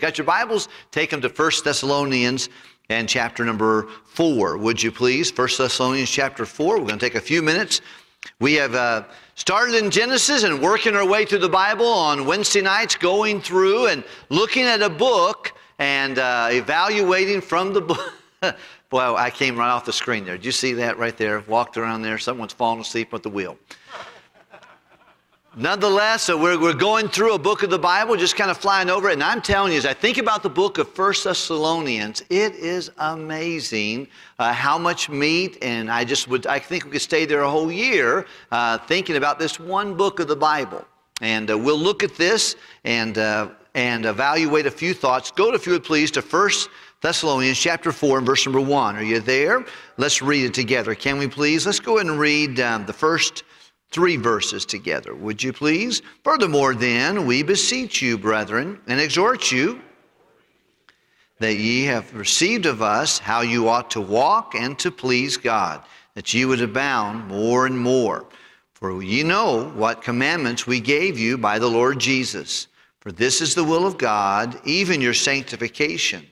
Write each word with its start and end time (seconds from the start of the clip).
Got 0.00 0.16
your 0.16 0.26
Bibles? 0.26 0.68
Take 0.92 1.10
them 1.10 1.20
to 1.22 1.28
1 1.28 1.50
Thessalonians 1.64 2.50
and 2.88 3.08
chapter 3.08 3.44
number 3.44 3.88
4, 4.04 4.56
would 4.56 4.80
you 4.80 4.92
please? 4.92 5.36
1 5.36 5.48
Thessalonians 5.58 6.08
chapter 6.08 6.46
4. 6.46 6.78
We're 6.78 6.86
going 6.86 7.00
to 7.00 7.04
take 7.04 7.16
a 7.16 7.20
few 7.20 7.42
minutes. 7.42 7.80
We 8.38 8.54
have 8.54 8.76
uh, 8.76 9.06
started 9.34 9.74
in 9.74 9.90
Genesis 9.90 10.44
and 10.44 10.62
working 10.62 10.94
our 10.94 11.04
way 11.04 11.24
through 11.24 11.40
the 11.40 11.48
Bible 11.48 11.88
on 11.88 12.26
Wednesday 12.26 12.60
nights, 12.60 12.94
going 12.94 13.40
through 13.40 13.88
and 13.88 14.04
looking 14.28 14.62
at 14.62 14.82
a 14.82 14.88
book 14.88 15.52
and 15.80 16.20
uh, 16.20 16.50
evaluating 16.52 17.40
from 17.40 17.72
the 17.72 17.80
book. 17.80 18.14
Boy, 18.90 19.14
I 19.16 19.30
came 19.30 19.56
right 19.56 19.68
off 19.68 19.84
the 19.84 19.92
screen 19.92 20.24
there. 20.24 20.36
Did 20.36 20.46
you 20.46 20.52
see 20.52 20.74
that 20.74 20.96
right 20.96 21.16
there? 21.16 21.40
Walked 21.48 21.76
around 21.76 22.02
there. 22.02 22.18
Someone's 22.18 22.52
falling 22.52 22.82
asleep 22.82 23.12
at 23.14 23.24
the 23.24 23.30
wheel. 23.30 23.58
Nonetheless, 25.60 26.22
so 26.22 26.40
we're, 26.40 26.56
we're 26.56 26.72
going 26.72 27.08
through 27.08 27.34
a 27.34 27.38
book 27.38 27.64
of 27.64 27.70
the 27.70 27.80
Bible, 27.80 28.16
just 28.16 28.36
kind 28.36 28.48
of 28.48 28.56
flying 28.56 28.88
over 28.88 29.08
it. 29.08 29.14
And 29.14 29.24
I'm 29.24 29.42
telling 29.42 29.72
you, 29.72 29.78
as 29.78 29.86
I 29.86 29.92
think 29.92 30.18
about 30.18 30.44
the 30.44 30.48
book 30.48 30.78
of 30.78 30.88
First 30.88 31.24
Thessalonians, 31.24 32.22
it 32.30 32.54
is 32.54 32.92
amazing 32.98 34.06
uh, 34.38 34.52
how 34.52 34.78
much 34.78 35.10
meat. 35.10 35.58
And 35.60 35.90
I 35.90 36.04
just 36.04 36.28
would, 36.28 36.46
I 36.46 36.60
think 36.60 36.84
we 36.84 36.92
could 36.92 37.02
stay 37.02 37.26
there 37.26 37.40
a 37.40 37.50
whole 37.50 37.72
year 37.72 38.24
uh, 38.52 38.78
thinking 38.78 39.16
about 39.16 39.40
this 39.40 39.58
one 39.58 39.96
book 39.96 40.20
of 40.20 40.28
the 40.28 40.36
Bible. 40.36 40.86
And 41.22 41.50
uh, 41.50 41.58
we'll 41.58 41.76
look 41.76 42.04
at 42.04 42.14
this 42.14 42.54
and, 42.84 43.18
uh, 43.18 43.48
and 43.74 44.06
evaluate 44.06 44.66
a 44.66 44.70
few 44.70 44.94
thoughts. 44.94 45.32
Go 45.32 45.50
to, 45.50 45.56
if 45.56 45.66
you 45.66 45.72
would 45.72 45.82
please, 45.82 46.12
to 46.12 46.22
First 46.22 46.68
Thessalonians 47.00 47.58
chapter 47.58 47.90
4 47.90 48.18
and 48.18 48.26
verse 48.26 48.46
number 48.46 48.60
1. 48.60 48.94
Are 48.94 49.02
you 49.02 49.18
there? 49.18 49.64
Let's 49.96 50.22
read 50.22 50.44
it 50.44 50.54
together. 50.54 50.94
Can 50.94 51.18
we 51.18 51.26
please? 51.26 51.66
Let's 51.66 51.80
go 51.80 51.96
ahead 51.96 52.06
and 52.06 52.20
read 52.20 52.60
um, 52.60 52.86
the 52.86 52.92
first 52.92 53.42
three 53.90 54.16
verses 54.16 54.64
together, 54.64 55.14
would 55.14 55.42
you 55.42 55.52
please? 55.52 56.02
Furthermore, 56.24 56.74
then, 56.74 57.26
we 57.26 57.42
beseech 57.42 58.02
you, 58.02 58.18
brethren, 58.18 58.80
and 58.86 59.00
exhort 59.00 59.50
you 59.50 59.80
that 61.38 61.54
ye 61.54 61.84
have 61.84 62.14
received 62.14 62.66
of 62.66 62.82
us 62.82 63.18
how 63.18 63.40
you 63.40 63.68
ought 63.68 63.90
to 63.92 64.00
walk 64.00 64.54
and 64.54 64.78
to 64.78 64.90
please 64.90 65.36
God, 65.36 65.82
that 66.14 66.34
ye 66.34 66.44
would 66.44 66.60
abound 66.60 67.28
more 67.28 67.66
and 67.66 67.78
more. 67.78 68.26
For 68.74 69.02
ye 69.02 69.22
know 69.22 69.70
what 69.70 70.02
commandments 70.02 70.66
we 70.66 70.80
gave 70.80 71.18
you 71.18 71.38
by 71.38 71.58
the 71.58 71.68
Lord 71.68 71.98
Jesus. 71.98 72.66
For 73.00 73.12
this 73.12 73.40
is 73.40 73.54
the 73.54 73.64
will 73.64 73.86
of 73.86 73.98
God, 73.98 74.60
even 74.64 75.00
your 75.00 75.14
sanctification 75.14 76.26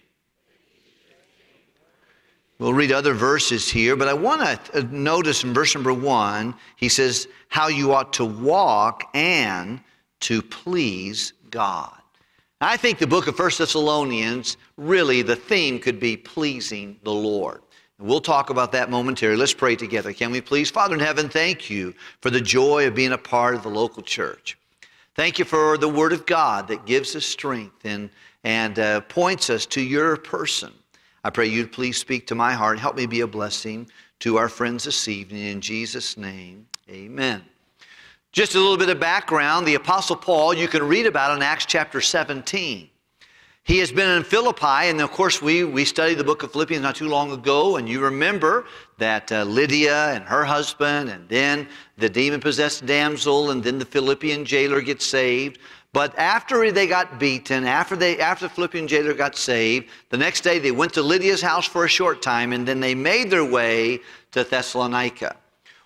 We'll 2.59 2.73
read 2.73 2.91
other 2.91 3.13
verses 3.13 3.69
here, 3.69 3.97
but 3.97 4.09
I 4.09 4.15
want 4.15 4.41
to 4.41 4.79
uh, 4.79 4.85
notice 4.91 5.45
in 5.45 5.53
verse 5.53 5.75
number 5.75 5.93
one, 5.93 6.55
he 6.77 6.89
says, 6.89 7.29
how 7.49 7.69
you 7.69 7.93
ought 7.93 8.15
to 8.15 8.25
walk 8.25 9.11
and 9.15 9.81
to 10.21 10.41
please 10.41 11.35
God. 11.51 11.93
I 12.63 12.79
think 12.79 12.99
the 12.99 13.07
book 13.07 13.27
of 13.27 13.37
First 13.37 13.59
Thessalonians, 13.59 14.57
really 14.79 15.21
the 15.21 15.37
theme 15.37 15.79
could 15.79 16.01
be 16.01 16.17
pleasing 16.17 16.99
the 17.03 17.13
Lord. 17.13 17.61
We'll 17.99 18.21
talk 18.21 18.49
about 18.49 18.73
that 18.73 18.91
momentarily. 18.91 19.39
Let's 19.39 19.55
pray 19.55 19.77
together. 19.77 20.13
Can 20.15 20.31
we 20.31 20.41
please? 20.41 20.71
Father 20.71 20.95
in 20.95 21.01
heaven, 21.01 21.29
thank 21.29 21.69
you 21.69 21.95
for 22.23 22.31
the 22.31 22.41
joy 22.41 22.87
of 22.87 22.95
being 22.95 23.13
a 23.13 23.19
part 23.19 23.55
of 23.55 23.63
the 23.63 23.69
local 23.69 24.03
church. 24.03 24.57
Thank 25.15 25.39
you 25.39 25.45
for 25.45 25.79
the 25.79 25.89
Word 25.89 26.13
of 26.13 26.27
God 26.27 26.69
that 26.69 26.87
gives 26.87 27.17
us 27.17 27.25
strength 27.25 27.85
and, 27.85 28.11
and 28.45 28.79
uh, 28.79 29.01
points 29.03 29.49
us 29.49 29.65
to 29.67 29.81
your 29.81 30.17
person. 30.17 30.73
I 31.27 31.31
pray 31.31 31.49
you'd 31.49 31.73
please 31.73 31.97
speak 31.97 32.29
to 32.29 32.37
my 32.37 32.53
heart. 32.53 32.79
Help 32.79 32.95
me 32.95 33.05
be 33.05 33.23
a 33.23 33.27
blessing 33.27 33.91
to 34.21 34.37
our 34.37 34.49
friends 34.49 34.85
this 34.85 35.09
evening. 35.09 35.47
In 35.47 35.61
Jesus' 35.61 36.17
name, 36.17 36.69
amen. 36.89 37.43
Just 38.31 38.55
a 38.55 38.61
little 38.61 38.77
bit 38.77 38.91
of 38.91 39.01
background. 39.01 39.67
The 39.67 39.75
Apostle 39.75 40.15
Paul, 40.15 40.55
you 40.55 40.69
can 40.69 40.85
read 40.85 41.05
about 41.05 41.37
in 41.37 41.43
Acts 41.43 41.67
chapter 41.67 42.01
17. 42.01 42.89
He 43.65 43.79
has 43.79 43.91
been 43.91 44.09
in 44.09 44.23
Philippi, 44.23 44.89
and 44.89 45.01
of 45.01 45.11
course, 45.11 45.43
we, 45.43 45.65
we 45.65 45.85
studied 45.85 46.19
the 46.19 46.23
book 46.23 46.45
of 46.45 46.53
Philippians 46.53 46.85
not 46.85 46.95
too 46.95 47.09
long 47.09 47.33
ago, 47.33 47.75
and 47.75 47.89
you 47.89 48.01
remember 48.01 48.67
that 48.99 49.33
uh, 49.33 49.43
Lydia 49.43 50.13
and 50.13 50.23
her 50.27 50.45
husband, 50.45 51.11
and 51.11 51.29
then 51.29 51.67
the 51.99 52.09
demon 52.09 52.39
possessed 52.39 52.87
damsel, 52.87 53.51
and 53.51 53.65
then 53.65 53.81
the 53.81 53.85
Philippian 53.85 54.45
jailer 54.45 54.81
gets 54.81 55.05
saved. 55.05 55.59
But 55.93 56.19
after 56.19 56.71
they 56.71 56.87
got 56.87 57.19
beaten, 57.19 57.65
after, 57.65 57.97
they, 57.97 58.19
after 58.19 58.47
the 58.47 58.55
Philippian 58.55 58.87
jailer 58.87 59.15
got 59.15 59.37
saved, 59.37 59.89
the 60.11 60.19
next 60.19 60.43
day 60.43 60.59
they 60.59 60.71
went 60.71 60.93
to 60.95 61.03
Lydia's 61.03 61.41
house 61.41 61.67
for 61.67 61.85
a 61.85 61.89
short 61.89 62.21
time 62.21 62.53
and 62.53 62.69
then 62.69 62.81
they 62.81 62.95
made 62.95 63.31
their 63.31 63.45
way 63.45 64.01
to 64.33 64.45
Thessalonica. 64.45 65.37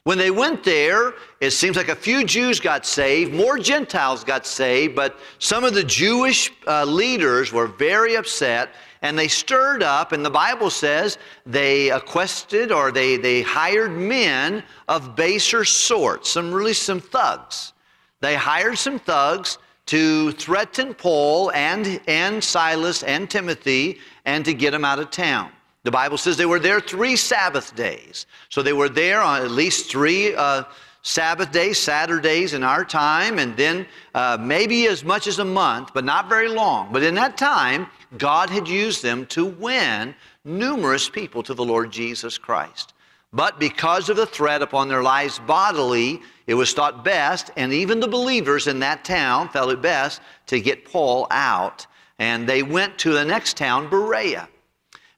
When 0.05 0.17
they 0.17 0.31
went 0.31 0.65
there, 0.65 1.15
it 1.41 1.51
seems 1.51 1.77
like 1.77 1.91
a 1.91 1.95
few 1.95 2.25
Jews 2.25 2.59
got 2.59 2.87
saved, 2.87 3.35
more 3.35 3.59
Gentiles 3.59 4.25
got 4.25 4.47
saved, 4.47 4.97
but 4.97 5.19
some 5.39 5.63
of 5.63 5.75
the 5.75 5.85
Jewish 5.85 6.51
uh, 6.67 6.85
leaders 6.85 7.53
were 7.53 7.67
very 7.67 8.17
upset 8.17 8.71
and 9.03 9.19
they 9.19 9.29
stirred 9.29 9.83
up, 9.83 10.13
and 10.13 10.25
the 10.25 10.31
Bible 10.31 10.69
says 10.69 11.19
they 11.47 11.91
quested 12.07 12.71
or 12.71 12.93
they, 12.93 13.17
they 13.17 13.43
hired 13.43 13.93
men 13.93 14.63
of 14.89 15.17
baser 15.17 15.65
sort, 15.65 16.27
some 16.27 16.53
really 16.53 16.75
some 16.75 17.01
thugs. 17.01 17.73
They 18.21 18.35
hired 18.35 18.79
some 18.79 18.99
thugs 18.99 19.59
to 19.91 20.31
threaten 20.31 20.95
Paul 20.95 21.51
and, 21.51 22.01
and 22.07 22.45
Silas 22.45 23.03
and 23.03 23.29
Timothy 23.29 23.99
and 24.25 24.45
to 24.45 24.55
get 24.55 24.71
them 24.71 24.85
out 24.85 25.01
of 25.01 25.11
town. 25.11 25.51
The 25.83 25.91
Bible 25.91 26.17
says 26.17 26.37
they 26.37 26.47
were 26.47 26.61
there 26.61 26.79
three 26.79 27.17
Sabbath 27.17 27.75
days. 27.75 28.27
So 28.51 28.63
they 28.63 28.73
were 28.73 28.89
there 28.89 29.21
on 29.21 29.43
at 29.43 29.51
least 29.51 29.91
three 29.91 30.33
uh, 30.33 30.63
Sabbath 31.03 31.51
days, 31.51 31.77
Saturdays 31.77 32.55
in 32.55 32.63
our 32.63 32.85
time, 32.85 33.41
and 33.41 33.57
then 33.57 33.85
uh, 34.15 34.39
maybe 34.41 34.87
as 34.87 35.03
much 35.03 35.27
as 35.27 35.41
a 35.41 35.45
month, 35.45 35.91
but 35.93 36.05
not 36.05 36.29
very 36.29 36.49
long. 36.49 36.93
But 36.93 37.03
in 37.03 37.17
that 37.17 37.37
time, 37.37 37.89
God 38.17 38.49
had 38.49 38.69
used 38.69 39.03
them 39.03 39.27
to 39.27 39.45
win 39.45 40.15
numerous 40.45 41.11
people 41.11 41.43
to 41.43 41.55
the 41.55 41.65
Lord 41.65 41.91
Jesus 41.91 42.39
Christ. 42.39 42.93
But 43.33 43.59
because 43.59 44.09
of 44.09 44.17
the 44.17 44.27
threat 44.27 44.63
upon 44.63 44.87
their 44.87 45.03
lives 45.03 45.41
bodily, 45.41 46.21
it 46.51 46.55
was 46.55 46.73
thought 46.73 47.05
best, 47.05 47.53
and 47.57 47.73
even 47.73 48.01
the 48.01 48.09
believers 48.09 48.67
in 48.67 48.81
that 48.81 49.05
town 49.05 49.49
felt 49.51 49.71
it 49.71 49.81
best 49.81 50.21
to 50.47 50.61
get 50.61 50.85
Paul 50.85 51.29
out. 51.31 51.87
And 52.19 52.45
they 52.45 52.65
went 52.65 52.99
to 52.99 53.13
the 53.13 53.25
next 53.25 53.57
town, 53.57 53.89
Berea. 53.89 54.49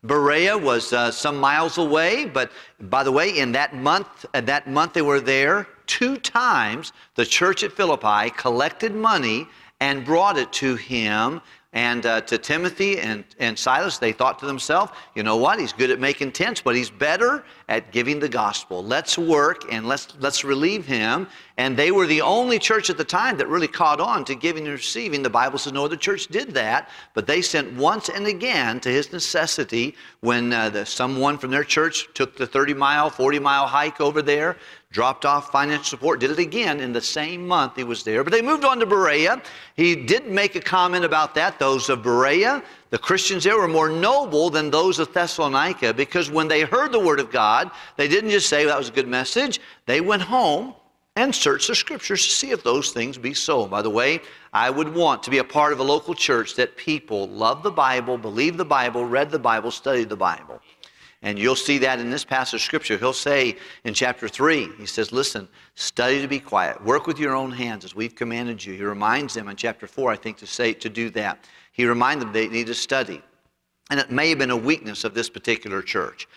Berea 0.05 0.59
was 0.59 0.93
uh, 0.93 1.11
some 1.11 1.39
miles 1.39 1.79
away, 1.79 2.27
but 2.27 2.53
by 2.81 3.03
the 3.03 3.11
way, 3.11 3.39
in 3.39 3.51
that 3.53 3.75
month, 3.75 4.27
uh, 4.35 4.43
that 4.43 4.69
month 4.69 4.93
they 4.93 5.01
were 5.01 5.21
there, 5.21 5.67
two 5.87 6.19
times 6.19 6.93
the 7.15 7.25
church 7.25 7.65
at 7.65 7.73
Philippi 7.73 8.29
collected 8.37 8.95
money 8.95 9.49
and 9.81 10.05
brought 10.05 10.37
it 10.37 10.53
to 10.53 10.77
him 10.77 11.41
and 11.73 12.05
uh, 12.05 12.21
to 12.21 12.37
Timothy 12.37 12.99
and, 12.99 13.25
and 13.39 13.59
Silas, 13.59 13.97
they 13.97 14.13
thought 14.13 14.39
to 14.41 14.47
themselves, 14.47 14.93
you 15.15 15.23
know 15.23 15.37
what? 15.37 15.59
He's 15.59 15.73
good 15.73 15.91
at 15.91 15.99
making 15.99 16.33
tents, 16.33 16.61
but 16.61 16.77
he's 16.77 16.91
better 16.91 17.43
at 17.73 17.91
giving 17.91 18.21
the 18.21 18.29
gospel. 18.29 18.85
Let's 18.85 19.17
work 19.17 19.73
and 19.73 19.89
let's, 19.89 20.09
let's 20.21 20.45
relieve 20.45 20.85
him. 20.85 21.27
And 21.57 21.75
they 21.75 21.91
were 21.91 22.07
the 22.07 22.21
only 22.21 22.59
church 22.59 22.91
at 22.91 22.99
the 22.99 23.05
time 23.05 23.39
that 23.39 23.49
really 23.49 23.67
caught 23.67 23.99
on 23.99 24.27
to 24.27 24.35
giving 24.35 24.67
and 24.67 24.75
receiving. 24.75 25.23
The 25.23 25.31
Bible 25.31 25.59
says 25.59 25.73
no 25.73 25.87
other 25.87 25.97
church 25.97 26.27
did 26.27 26.51
that, 26.51 26.91
but 27.15 27.27
they 27.27 27.41
sent 27.41 27.73
once 27.73 28.11
and 28.11 28.27
again 28.27 28.79
to 28.81 28.91
his 28.91 29.11
necessity 29.11 29.95
when 30.21 30.53
uh, 30.53 30.69
the, 30.69 30.85
someone 30.85 31.39
from 31.39 31.51
their 31.51 31.65
church 31.65 32.09
took 32.13 32.37
the 32.37 32.47
30 32.47 32.75
mile, 32.75 33.09
40 33.09 33.39
mile 33.39 33.67
hike 33.67 34.03
over 34.03 34.21
there 34.21 34.59
dropped 34.91 35.25
off 35.25 35.51
financial 35.51 35.85
support, 35.85 36.21
did 36.21 36.31
it 36.31 36.39
again 36.39 36.79
in 36.79 36.93
the 36.93 37.01
same 37.01 37.49
month 37.49 37.77
he 37.77 37.85
was 37.85 38.05
there. 38.05 38.23
But 38.23 38.35
they 38.35 38.43
moved 38.43 38.67
on 38.67 38.79
to 38.81 38.87
Berea. 38.87 39.41
He 39.75 39.97
did 39.97 40.27
make 40.31 40.55
a 40.55 40.61
comment 40.61 41.07
about 41.07 41.35
that. 41.37 41.59
Those 41.59 41.89
of 41.89 42.03
Berea, 42.03 42.63
the 42.93 42.99
Christians 42.99 43.45
there 43.45 43.57
were 43.57 43.69
more 43.69 43.89
noble 43.89 44.51
than 44.51 44.71
those 44.71 44.99
of 44.99 45.15
Thessalonica 45.15 45.95
because 45.95 46.31
when 46.31 46.47
they 46.47 46.61
heard 46.61 46.93
the 46.93 47.01
word 47.01 47.21
of 47.21 47.31
God, 47.31 47.71
they 47.97 48.07
didn't 48.07 48.29
just 48.29 48.51
say 48.51 48.67
that 48.67 48.77
was 48.77 48.91
a 48.91 48.93
good 48.93 49.09
message. 49.09 49.61
They 49.87 50.03
went 50.03 50.21
home 50.21 50.75
and 51.17 51.35
searched 51.35 51.69
the 51.69 51.75
scriptures 51.75 52.23
to 52.23 52.31
see 52.31 52.51
if 52.51 52.63
those 52.63 52.91
things 52.91 53.17
be 53.17 53.33
so. 53.33 53.67
By 53.67 53.81
the 53.81 53.89
way, 53.89 54.21
I 54.53 54.69
would 54.69 54.95
want 54.95 55.23
to 55.23 55.31
be 55.31 55.39
a 55.39 55.45
part 55.45 55.73
of 55.73 55.81
a 55.81 55.83
local 55.83 56.15
church 56.15 56.55
that 56.57 56.77
people 56.77 57.29
love 57.29 57.63
the 57.63 57.71
Bible, 57.71 58.19
believe 58.19 58.59
the 58.59 58.65
Bible, 58.67 59.07
read 59.07 59.31
the 59.31 59.39
Bible, 59.39 59.71
studied 59.71 60.11
the 60.11 60.17
Bible. 60.17 60.61
And 61.23 61.39
you'll 61.39 61.57
see 61.57 61.79
that 61.79 61.99
in 61.99 62.11
this 62.11 62.27
passage 62.27 62.61
of 62.61 62.61
Scripture. 62.61 62.99
He'll 62.99 63.15
say 63.15 63.57
in 63.85 63.95
chapter 63.95 64.29
3, 64.29 64.69
he 64.77 64.85
says, 64.87 65.13
Listen, 65.13 65.49
study 65.77 66.21
to 66.21 66.29
be 66.29 66.41
quiet. 66.41 66.85
Work 66.85 67.07
with 67.07 67.19
your 67.19 67.35
own 67.35 67.53
hands 67.53 67.87
as 67.87 67.95
we've 67.95 68.15
commanded 68.15 68.63
you. 68.63 68.75
He 68.75 68.85
reminds 68.85 69.33
them 69.33 69.49
in 69.49 69.57
chapter 69.57 69.87
4, 69.87 70.11
I 70.11 70.17
think, 70.17 70.37
to 70.39 70.47
say 70.47 70.75
to 70.75 70.91
do 70.91 71.09
that. 71.11 71.49
He 71.73 71.87
reminded 71.87 72.29
them 72.29 72.33
they 72.33 72.49
need 72.49 72.69
to 72.69 72.75
study. 72.75 73.23
And 73.91 73.99
it 73.99 74.11
may 74.11 74.29
have 74.29 74.39
been 74.39 74.51
a 74.51 74.57
weakness 74.57 75.05
of 75.05 75.15
this 75.15 75.29
particular 75.29 75.83
church. 75.83 76.29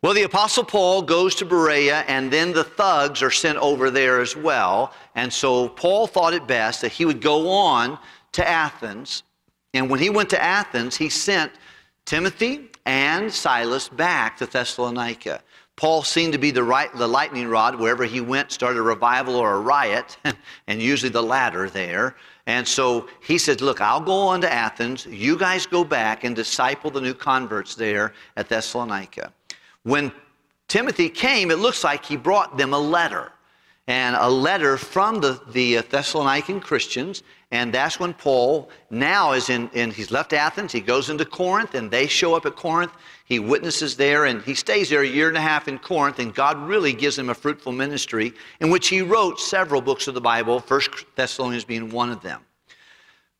Well, 0.00 0.14
the 0.14 0.22
Apostle 0.22 0.64
Paul 0.64 1.02
goes 1.02 1.34
to 1.36 1.44
Berea, 1.44 2.04
and 2.06 2.32
then 2.32 2.52
the 2.52 2.64
thugs 2.64 3.20
are 3.20 3.30
sent 3.30 3.58
over 3.58 3.90
there 3.90 4.20
as 4.20 4.36
well. 4.36 4.92
And 5.14 5.32
so 5.32 5.68
Paul 5.68 6.06
thought 6.06 6.34
it 6.34 6.46
best 6.46 6.82
that 6.82 6.92
he 6.92 7.04
would 7.04 7.20
go 7.20 7.50
on 7.50 7.98
to 8.32 8.48
Athens. 8.48 9.24
And 9.74 9.90
when 9.90 9.98
he 9.98 10.10
went 10.10 10.30
to 10.30 10.42
Athens, 10.42 10.96
he 10.96 11.08
sent 11.08 11.52
Timothy 12.04 12.70
and 12.86 13.32
Silas 13.32 13.88
back 13.88 14.36
to 14.36 14.46
Thessalonica. 14.46 15.42
Paul 15.74 16.02
seemed 16.02 16.32
to 16.32 16.38
be 16.38 16.50
the, 16.50 16.62
right, 16.62 16.92
the 16.94 17.06
lightning 17.06 17.48
rod 17.48 17.74
wherever 17.76 18.04
he 18.04 18.20
went, 18.20 18.50
started 18.50 18.78
a 18.78 18.82
revival 18.82 19.36
or 19.36 19.54
a 19.54 19.60
riot, 19.60 20.16
and 20.66 20.82
usually 20.82 21.10
the 21.10 21.22
latter 21.22 21.68
there. 21.68 22.16
And 22.48 22.66
so 22.66 23.08
he 23.20 23.36
said, 23.36 23.60
Look, 23.60 23.82
I'll 23.82 24.00
go 24.00 24.12
on 24.12 24.40
to 24.40 24.50
Athens. 24.50 25.04
You 25.04 25.38
guys 25.38 25.66
go 25.66 25.84
back 25.84 26.24
and 26.24 26.34
disciple 26.34 26.90
the 26.90 27.00
new 27.00 27.12
converts 27.12 27.74
there 27.74 28.14
at 28.38 28.48
Thessalonica. 28.48 29.32
When 29.82 30.10
Timothy 30.66 31.10
came, 31.10 31.50
it 31.50 31.58
looks 31.58 31.84
like 31.84 32.06
he 32.06 32.16
brought 32.16 32.56
them 32.56 32.72
a 32.72 32.78
letter 32.78 33.32
and 33.88 34.16
a 34.16 34.28
letter 34.28 34.76
from 34.76 35.18
the, 35.18 35.40
the 35.48 35.78
uh, 35.78 35.82
Thessalonican 35.82 36.60
Christians. 36.60 37.22
And 37.50 37.72
that's 37.72 37.98
when 37.98 38.12
Paul 38.12 38.68
now 38.90 39.32
is 39.32 39.48
in, 39.48 39.70
in, 39.72 39.90
he's 39.90 40.10
left 40.10 40.34
Athens, 40.34 40.70
he 40.70 40.82
goes 40.82 41.08
into 41.08 41.24
Corinth, 41.24 41.74
and 41.74 41.90
they 41.90 42.06
show 42.06 42.34
up 42.34 42.44
at 42.44 42.54
Corinth. 42.54 42.92
He 43.24 43.38
witnesses 43.38 43.96
there, 43.96 44.26
and 44.26 44.42
he 44.42 44.54
stays 44.54 44.90
there 44.90 45.00
a 45.00 45.08
year 45.08 45.28
and 45.28 45.36
a 45.38 45.40
half 45.40 45.66
in 45.66 45.78
Corinth, 45.78 46.18
and 46.18 46.34
God 46.34 46.58
really 46.58 46.92
gives 46.92 47.18
him 47.18 47.30
a 47.30 47.34
fruitful 47.34 47.72
ministry 47.72 48.34
in 48.60 48.68
which 48.68 48.88
he 48.88 49.00
wrote 49.00 49.40
several 49.40 49.80
books 49.80 50.06
of 50.06 50.14
the 50.14 50.20
Bible, 50.20 50.60
First 50.60 50.90
Thessalonians 51.16 51.64
being 51.64 51.88
one 51.88 52.10
of 52.10 52.20
them. 52.20 52.42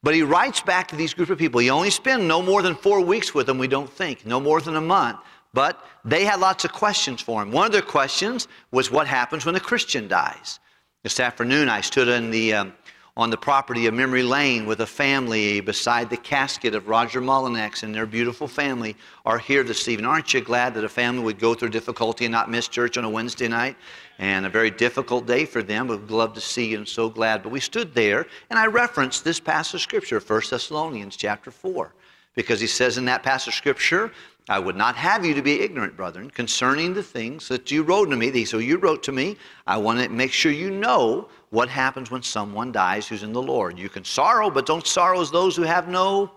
But 0.03 0.15
he 0.15 0.23
writes 0.23 0.63
back 0.63 0.89
to 0.89 0.97
these 0.97 1.13
group 1.13 1.29
of 1.29 1.39
people. 1.39 1.61
He 1.61 1.69
only 1.69 1.91
spent 1.91 2.23
no 2.23 2.41
more 2.41 2.63
than 2.63 2.75
four 2.75 3.03
weeks 3.03 3.35
with 3.35 3.47
them, 3.47 3.59
we 3.59 3.69
don't 3.69 3.91
think, 3.91 4.25
no 4.25 4.41
more 4.41 4.63
than 4.63 4.77
a 4.77 4.81
month. 4.81 5.19
But 5.55 5.83
they 6.05 6.25
had 6.25 6.41
lots 6.41 6.65
of 6.65 6.73
questions 6.73 7.21
for 7.21 7.43
him. 7.43 7.51
One 7.53 7.67
of 7.67 7.73
their 7.73 7.83
questions 7.83 8.49
was 8.71 8.91
what 8.91 9.07
happens 9.07 9.47
when 9.47 9.55
a 9.55 9.61
Christian 9.61 10.09
dies. 10.09 10.61
This 11.03 11.21
afternoon, 11.21 11.69
I 11.69 11.81
stood 11.81 12.09
in 12.09 12.31
the, 12.31 12.55
um, 12.55 12.75
on 13.17 13.31
the 13.31 13.37
property 13.37 13.87
of 13.87 13.95
Memory 13.95 14.23
Lane 14.23 14.67
with 14.67 14.81
a 14.81 14.87
family 14.87 15.61
beside 15.61 16.11
the 16.11 16.17
casket 16.17 16.75
of 16.75 16.89
Roger 16.89 17.23
Mullinex 17.23 17.83
and 17.83 17.95
their 17.95 18.05
beautiful 18.05 18.47
family 18.47 18.95
are 19.25 19.39
here 19.39 19.63
this 19.63 19.89
evening. 19.89 20.07
Aren't 20.07 20.35
you 20.35 20.41
glad 20.43 20.75
that 20.75 20.85
a 20.85 20.89
family 20.89 21.23
would 21.23 21.39
go 21.39 21.55
through 21.55 21.71
difficulty 21.71 22.27
and 22.27 22.33
not 22.33 22.51
miss 22.51 22.69
church 22.69 22.99
on 22.99 23.05
a 23.05 23.11
Wednesday 23.11 23.49
night? 23.49 23.77
And 24.19 24.45
a 24.45 24.51
very 24.51 24.71
difficult 24.71 25.27
day 25.27 25.45
for 25.47 25.63
them, 25.63 25.89
we'd 25.89 26.11
love 26.11 26.35
to 26.35 26.41
see 26.41 26.69
you 26.69 26.79
and 26.79 26.89
so 26.89 27.09
glad. 27.09 27.43
But 27.43 27.53
we 27.53 27.61
stood 27.61 27.95
there 27.95 28.27
and 28.51 28.59
I 28.59 28.67
referenced 28.67 29.25
this 29.25 29.41
passage 29.41 29.75
of 29.75 29.81
scripture, 29.81 30.21
1 30.21 30.43
Thessalonians 30.51 31.17
chapter 31.17 31.51
4 31.51 31.95
because 32.39 32.61
he 32.61 32.69
says 32.69 32.99
in 32.99 33.05
that 33.07 33.25
passage 33.25 33.49
of 33.49 33.55
scripture 33.55 34.13
I 34.49 34.59
would 34.59 34.77
not 34.77 34.97
have 34.97 35.27
you 35.27 35.35
to 35.35 35.43
be 35.43 35.61
ignorant, 35.61 35.97
brethren, 35.97 36.31
concerning 36.31 36.95
the 36.95 37.03
things 37.03 37.49
that 37.49 37.71
you 37.71 37.83
wrote 37.83 38.09
to 38.11 38.17
me. 38.17 38.45
So 38.45 38.59
you 38.59 38.79
wrote 38.79 39.03
to 39.05 39.13
me. 39.13 39.37
I 39.67 39.77
want 39.77 40.01
to 40.01 40.09
make 40.09 40.33
sure 40.33 40.51
you 40.51 40.71
know 40.71 41.29
what 41.51 41.69
happens 41.69 42.11
when 42.11 42.23
someone 42.23 42.73
dies 42.73 43.07
who's 43.07 43.23
in 43.23 43.33
the 43.33 43.43
Lord. 43.43 43.79
You 43.79 43.89
can 43.89 44.05
sorrow, 44.05 44.51
but 44.51 44.67
don't 44.67 44.87
sorrow 44.87 45.21
as 45.21 45.31
those 45.31 45.55
who 45.55 45.63
have 45.63 45.89
no 45.89 46.31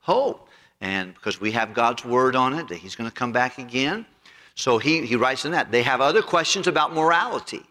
hope. 0.00 0.48
And 0.80 1.14
because 1.14 1.40
we 1.40 1.50
have 1.52 1.74
God's 1.74 2.04
word 2.04 2.36
on 2.36 2.54
it, 2.54 2.68
that 2.68 2.76
He's 2.76 2.94
going 2.94 3.10
to 3.10 3.14
come 3.14 3.32
back 3.32 3.58
again. 3.58 4.06
So 4.54 4.78
he, 4.78 5.06
he 5.06 5.16
writes 5.16 5.44
in 5.44 5.52
that. 5.52 5.70
They 5.70 5.82
have 5.82 6.00
other 6.00 6.22
questions 6.22 6.66
about 6.66 6.94
morality. 6.94 7.62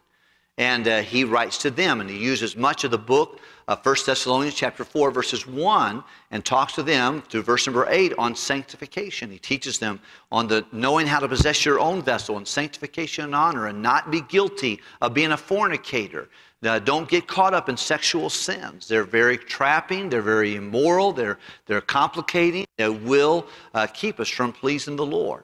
And 0.57 0.87
uh, 0.87 1.01
he 1.01 1.23
writes 1.23 1.57
to 1.59 1.69
them, 1.69 2.01
and 2.01 2.09
he 2.09 2.17
uses 2.17 2.57
much 2.57 2.83
of 2.83 2.91
the 2.91 2.97
book 2.97 3.39
of 3.69 3.85
1 3.85 3.95
Thessalonians 4.03 4.55
chapter 4.55 4.83
4, 4.83 5.11
verses 5.11 5.45
1, 5.45 6.03
and 6.31 6.43
talks 6.43 6.73
to 6.73 6.81
them 6.81 7.21
through 7.29 7.43
verse 7.43 7.67
number 7.67 7.85
8 7.87 8.13
on 8.17 8.33
sanctification. 8.35 9.29
He 9.29 9.37
teaches 9.37 9.77
them 9.77 9.99
on 10.31 10.47
the 10.47 10.65
knowing 10.71 11.05
how 11.05 11.19
to 11.19 11.27
possess 11.27 11.63
your 11.63 11.79
own 11.79 12.01
vessel 12.01 12.37
and 12.37 12.47
sanctification 12.47 13.25
and 13.25 13.35
honor 13.35 13.67
and 13.67 13.79
not 13.79 14.09
be 14.09 14.21
guilty 14.21 14.81
of 15.01 15.13
being 15.13 15.33
a 15.33 15.37
fornicator. 15.37 16.29
Now, 16.63 16.79
don't 16.79 17.07
get 17.07 17.27
caught 17.27 17.53
up 17.53 17.69
in 17.69 17.77
sexual 17.77 18.31
sins. 18.31 18.87
They're 18.87 19.03
very 19.03 19.37
trapping, 19.37 20.09
they're 20.09 20.23
very 20.23 20.55
immoral, 20.55 21.13
they're, 21.13 21.37
they're 21.67 21.79
complicating, 21.79 22.65
they 22.77 22.89
will 22.89 23.45
uh, 23.75 23.85
keep 23.85 24.19
us 24.19 24.29
from 24.29 24.51
pleasing 24.51 24.95
the 24.95 25.05
Lord. 25.05 25.43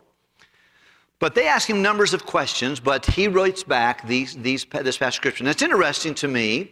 But 1.20 1.36
they 1.36 1.48
ask 1.48 1.70
him 1.70 1.84
numbers 1.84 2.16
of 2.16 2.26
questions, 2.26 2.80
but 2.80 3.06
he 3.06 3.28
writes 3.28 3.64
back 3.64 4.08
these, 4.08 4.36
these, 4.36 4.66
this 4.66 4.98
passage 4.98 5.10
of 5.10 5.14
scripture. 5.14 5.44
And 5.44 5.50
it's 5.50 5.62
interesting 5.62 6.16
to 6.16 6.28
me 6.28 6.72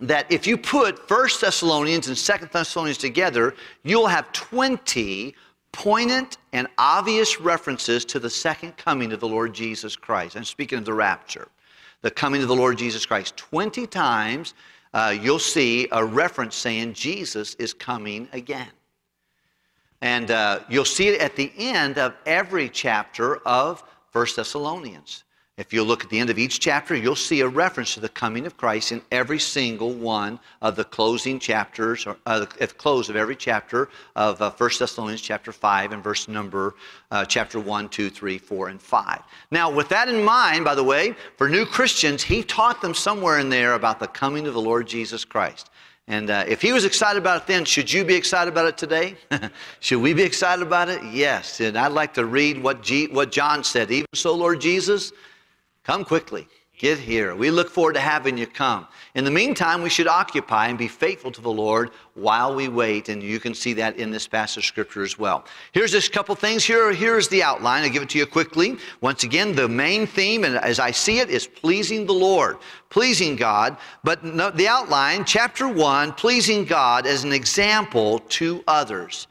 that 0.00 0.30
if 0.30 0.46
you 0.46 0.56
put 0.56 1.06
First 1.08 1.40
Thessalonians 1.40 2.08
and 2.08 2.16
Second 2.16 2.50
Thessalonians 2.52 2.98
together, 2.98 3.54
you'll 3.82 4.06
have 4.06 4.32
20 4.32 5.34
poignant 5.72 6.38
and 6.52 6.66
obvious 6.78 7.40
references 7.40 8.04
to 8.06 8.18
the 8.18 8.30
second 8.30 8.76
coming 8.76 9.12
of 9.12 9.20
the 9.20 9.28
Lord 9.28 9.54
Jesus 9.54 9.96
Christ. 9.96 10.36
I'm 10.36 10.44
speaking 10.44 10.78
of 10.78 10.84
the 10.84 10.94
rapture, 10.94 11.48
the 12.02 12.10
coming 12.10 12.42
of 12.42 12.48
the 12.48 12.56
Lord 12.56 12.78
Jesus 12.78 13.06
Christ. 13.06 13.36
20 13.36 13.86
times 13.86 14.54
uh, 14.92 15.16
you'll 15.20 15.38
see 15.38 15.86
a 15.92 16.04
reference 16.04 16.56
saying 16.56 16.94
Jesus 16.94 17.54
is 17.54 17.72
coming 17.72 18.28
again. 18.32 18.70
And 20.02 20.30
uh, 20.30 20.60
you'll 20.68 20.84
see 20.84 21.08
it 21.08 21.20
at 21.20 21.36
the 21.36 21.52
end 21.56 21.98
of 21.98 22.14
every 22.26 22.68
chapter 22.68 23.36
of 23.46 23.84
First 24.10 24.36
Thessalonians. 24.36 25.24
If 25.60 25.74
you 25.74 25.84
look 25.84 26.02
at 26.02 26.08
the 26.08 26.18
end 26.18 26.30
of 26.30 26.38
each 26.38 26.58
chapter, 26.58 26.96
you'll 26.96 27.14
see 27.14 27.42
a 27.42 27.46
reference 27.48 27.92
to 27.92 28.00
the 28.00 28.08
coming 28.08 28.46
of 28.46 28.56
Christ 28.56 28.92
in 28.92 29.02
every 29.12 29.38
single 29.38 29.92
one 29.92 30.40
of 30.62 30.74
the 30.74 30.84
closing 30.84 31.38
chapters, 31.38 32.06
or 32.06 32.16
uh, 32.24 32.46
at 32.60 32.70
the 32.70 32.74
close 32.74 33.10
of 33.10 33.16
every 33.16 33.36
chapter 33.36 33.90
of 34.16 34.40
uh, 34.40 34.50
1 34.52 34.70
Thessalonians 34.78 35.20
chapter 35.20 35.52
5 35.52 35.92
and 35.92 36.02
verse 36.02 36.28
number 36.28 36.76
uh, 37.10 37.26
chapter 37.26 37.60
1, 37.60 37.90
2, 37.90 38.08
3, 38.08 38.38
4, 38.38 38.68
and 38.68 38.80
5. 38.80 39.20
Now, 39.50 39.70
with 39.70 39.90
that 39.90 40.08
in 40.08 40.24
mind, 40.24 40.64
by 40.64 40.74
the 40.74 40.82
way, 40.82 41.14
for 41.36 41.46
new 41.46 41.66
Christians, 41.66 42.22
he 42.22 42.42
taught 42.42 42.80
them 42.80 42.94
somewhere 42.94 43.38
in 43.38 43.50
there 43.50 43.74
about 43.74 44.00
the 44.00 44.08
coming 44.08 44.46
of 44.46 44.54
the 44.54 44.62
Lord 44.62 44.88
Jesus 44.88 45.26
Christ. 45.26 45.68
And 46.08 46.30
uh, 46.30 46.44
if 46.48 46.62
he 46.62 46.72
was 46.72 46.86
excited 46.86 47.18
about 47.18 47.42
it 47.42 47.46
then, 47.46 47.66
should 47.66 47.92
you 47.92 48.02
be 48.02 48.14
excited 48.14 48.50
about 48.50 48.64
it 48.66 48.78
today? 48.78 49.14
should 49.80 50.00
we 50.00 50.14
be 50.14 50.22
excited 50.22 50.62
about 50.62 50.88
it? 50.88 51.02
Yes. 51.12 51.60
And 51.60 51.76
I'd 51.76 51.92
like 51.92 52.14
to 52.14 52.24
read 52.24 52.62
what, 52.62 52.82
G- 52.82 53.08
what 53.08 53.30
John 53.30 53.62
said. 53.62 53.90
Even 53.90 54.06
so, 54.14 54.34
Lord 54.34 54.60
Jesus, 54.60 55.12
Come 55.90 56.04
quickly. 56.04 56.46
Get 56.78 57.00
here. 57.00 57.34
We 57.34 57.50
look 57.50 57.68
forward 57.68 57.94
to 57.94 58.00
having 58.00 58.38
you 58.38 58.46
come. 58.46 58.86
In 59.16 59.24
the 59.24 59.30
meantime, 59.32 59.82
we 59.82 59.90
should 59.90 60.06
occupy 60.06 60.68
and 60.68 60.78
be 60.78 60.86
faithful 60.86 61.32
to 61.32 61.40
the 61.40 61.50
Lord 61.50 61.90
while 62.14 62.54
we 62.54 62.68
wait, 62.68 63.08
and 63.08 63.20
you 63.20 63.40
can 63.40 63.54
see 63.54 63.72
that 63.72 63.96
in 63.96 64.12
this 64.12 64.28
passage 64.28 64.58
of 64.58 64.64
Scripture 64.66 65.02
as 65.02 65.18
well. 65.18 65.44
Here's 65.72 65.90
just 65.90 66.10
a 66.10 66.12
couple 66.12 66.36
things. 66.36 66.62
Here, 66.62 66.92
here's 66.92 67.26
the 67.26 67.42
outline. 67.42 67.82
I'll 67.82 67.90
give 67.90 68.04
it 68.04 68.10
to 68.10 68.18
you 68.18 68.26
quickly. 68.26 68.76
Once 69.00 69.24
again, 69.24 69.52
the 69.52 69.66
main 69.66 70.06
theme, 70.06 70.44
and 70.44 70.54
as 70.58 70.78
I 70.78 70.92
see 70.92 71.18
it, 71.18 71.28
is 71.28 71.48
pleasing 71.48 72.06
the 72.06 72.12
Lord, 72.12 72.58
pleasing 72.88 73.34
God. 73.34 73.76
But 74.04 74.22
the 74.22 74.68
outline, 74.68 75.24
chapter 75.24 75.68
1, 75.68 76.12
pleasing 76.12 76.66
God 76.66 77.04
as 77.04 77.24
an 77.24 77.32
example 77.32 78.20
to 78.20 78.62
others. 78.68 79.26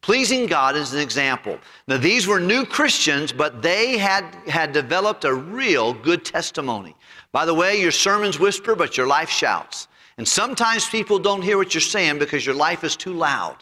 Pleasing 0.00 0.46
God 0.46 0.76
is 0.76 0.94
an 0.94 1.00
example. 1.00 1.58
Now, 1.86 1.98
these 1.98 2.26
were 2.26 2.40
new 2.40 2.64
Christians, 2.64 3.32
but 3.32 3.62
they 3.62 3.98
had, 3.98 4.24
had 4.46 4.72
developed 4.72 5.24
a 5.24 5.34
real 5.34 5.92
good 5.92 6.24
testimony. 6.24 6.94
By 7.32 7.44
the 7.44 7.54
way, 7.54 7.80
your 7.80 7.90
sermons 7.90 8.38
whisper, 8.38 8.74
but 8.74 8.96
your 8.96 9.06
life 9.06 9.28
shouts. 9.28 9.88
And 10.16 10.26
sometimes 10.26 10.88
people 10.88 11.18
don't 11.18 11.42
hear 11.42 11.56
what 11.58 11.74
you're 11.74 11.80
saying 11.80 12.18
because 12.18 12.46
your 12.46 12.54
life 12.54 12.84
is 12.84 12.96
too 12.96 13.12
loud. 13.12 13.56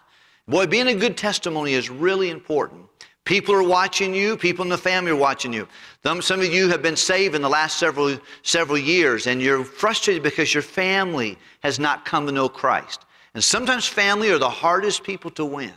Boy, 0.47 0.67
being 0.67 0.89
a 0.89 0.95
good 0.95 1.17
testimony 1.17 1.75
is 1.75 1.91
really 1.91 2.31
important. 2.31 2.87
People 3.25 3.53
are 3.55 3.63
watching 3.63 4.15
you. 4.15 4.37
People 4.37 4.63
in 4.63 4.69
the 4.69 4.79
family 4.79 5.11
are 5.11 5.17
watching 5.17 5.53
you. 5.53 5.67
Some 6.05 6.41
of 6.41 6.47
you 6.47 6.69
have 6.69 6.81
been 6.81 6.97
saved 6.97 7.35
in 7.35 7.43
the 7.43 7.49
last 7.49 7.79
several, 7.79 8.17
several 8.43 8.79
years, 8.79 9.27
and 9.27 9.43
you're 9.43 9.65
frustrated 9.65 10.23
because 10.23 10.55
your 10.55 10.63
family 10.63 11.37
has 11.61 11.81
not 11.81 12.05
come 12.05 12.25
to 12.27 12.33
know 12.33 12.49
Christ. 12.49 13.05
And 13.35 13.43
sometimes 13.43 13.87
family 13.87 14.31
are 14.31 14.39
the 14.39 14.49
hardest 14.49 15.03
people 15.03 15.33
to 15.33 15.45
win. 15.45 15.75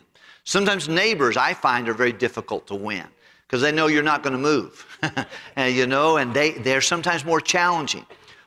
Sometimes 0.49 0.89
neighbors, 0.89 1.37
I 1.37 1.53
find, 1.53 1.87
are 1.89 1.93
very 1.93 2.11
difficult 2.11 2.65
to 2.69 2.73
win 2.73 3.05
because 3.45 3.61
they 3.61 3.71
know 3.71 3.85
you're 3.85 4.01
not 4.01 4.23
going 4.23 4.33
to 4.33 4.39
move. 4.39 4.83
and, 5.55 5.75
you 5.75 5.85
know, 5.85 6.17
and 6.17 6.33
they, 6.33 6.53
they're 6.53 6.81
sometimes 6.81 7.23
more 7.23 7.39
challenging. 7.39 8.03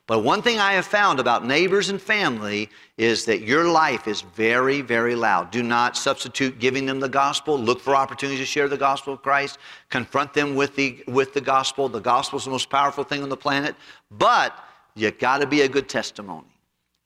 But 0.09 0.25
one 0.25 0.42
thing 0.42 0.59
I 0.59 0.73
have 0.73 0.85
found 0.85 1.21
about 1.21 1.47
neighbors 1.47 1.90
and 1.90 2.02
family 2.02 2.68
is 2.99 3.25
that 3.26 3.42
your 3.42 3.68
life 3.68 4.09
is 4.09 4.23
very, 4.23 4.80
very 4.80 5.14
loud. 5.14 5.52
Do 5.52 5.62
not 5.62 5.97
substitute 5.97 6.59
giving 6.59 6.87
them 6.87 6.99
the 6.99 7.09
gospel. 7.09 7.56
Look 7.56 7.78
for 7.78 7.94
opportunities 7.94 8.40
to 8.40 8.47
share 8.47 8.66
the 8.66 8.76
gospel 8.76 9.12
of 9.12 9.23
Christ. 9.23 9.59
Confront 9.88 10.35
them 10.35 10.56
with 10.56 10.75
the, 10.75 11.04
with 11.06 11.32
the 11.35 11.40
gospel. 11.40 11.88
The 11.88 12.00
gospel 12.00 12.37
is 12.37 12.47
the 12.47 12.50
most 12.50 12.68
powerful 12.68 13.04
thing 13.04 13.23
on 13.23 13.28
the 13.28 13.37
planet. 13.37 13.76
But 14.11 14.59
you 14.97 15.12
got 15.12 15.40
to 15.40 15.47
be 15.47 15.61
a 15.61 15.68
good 15.68 15.88
testimony. 15.88 16.51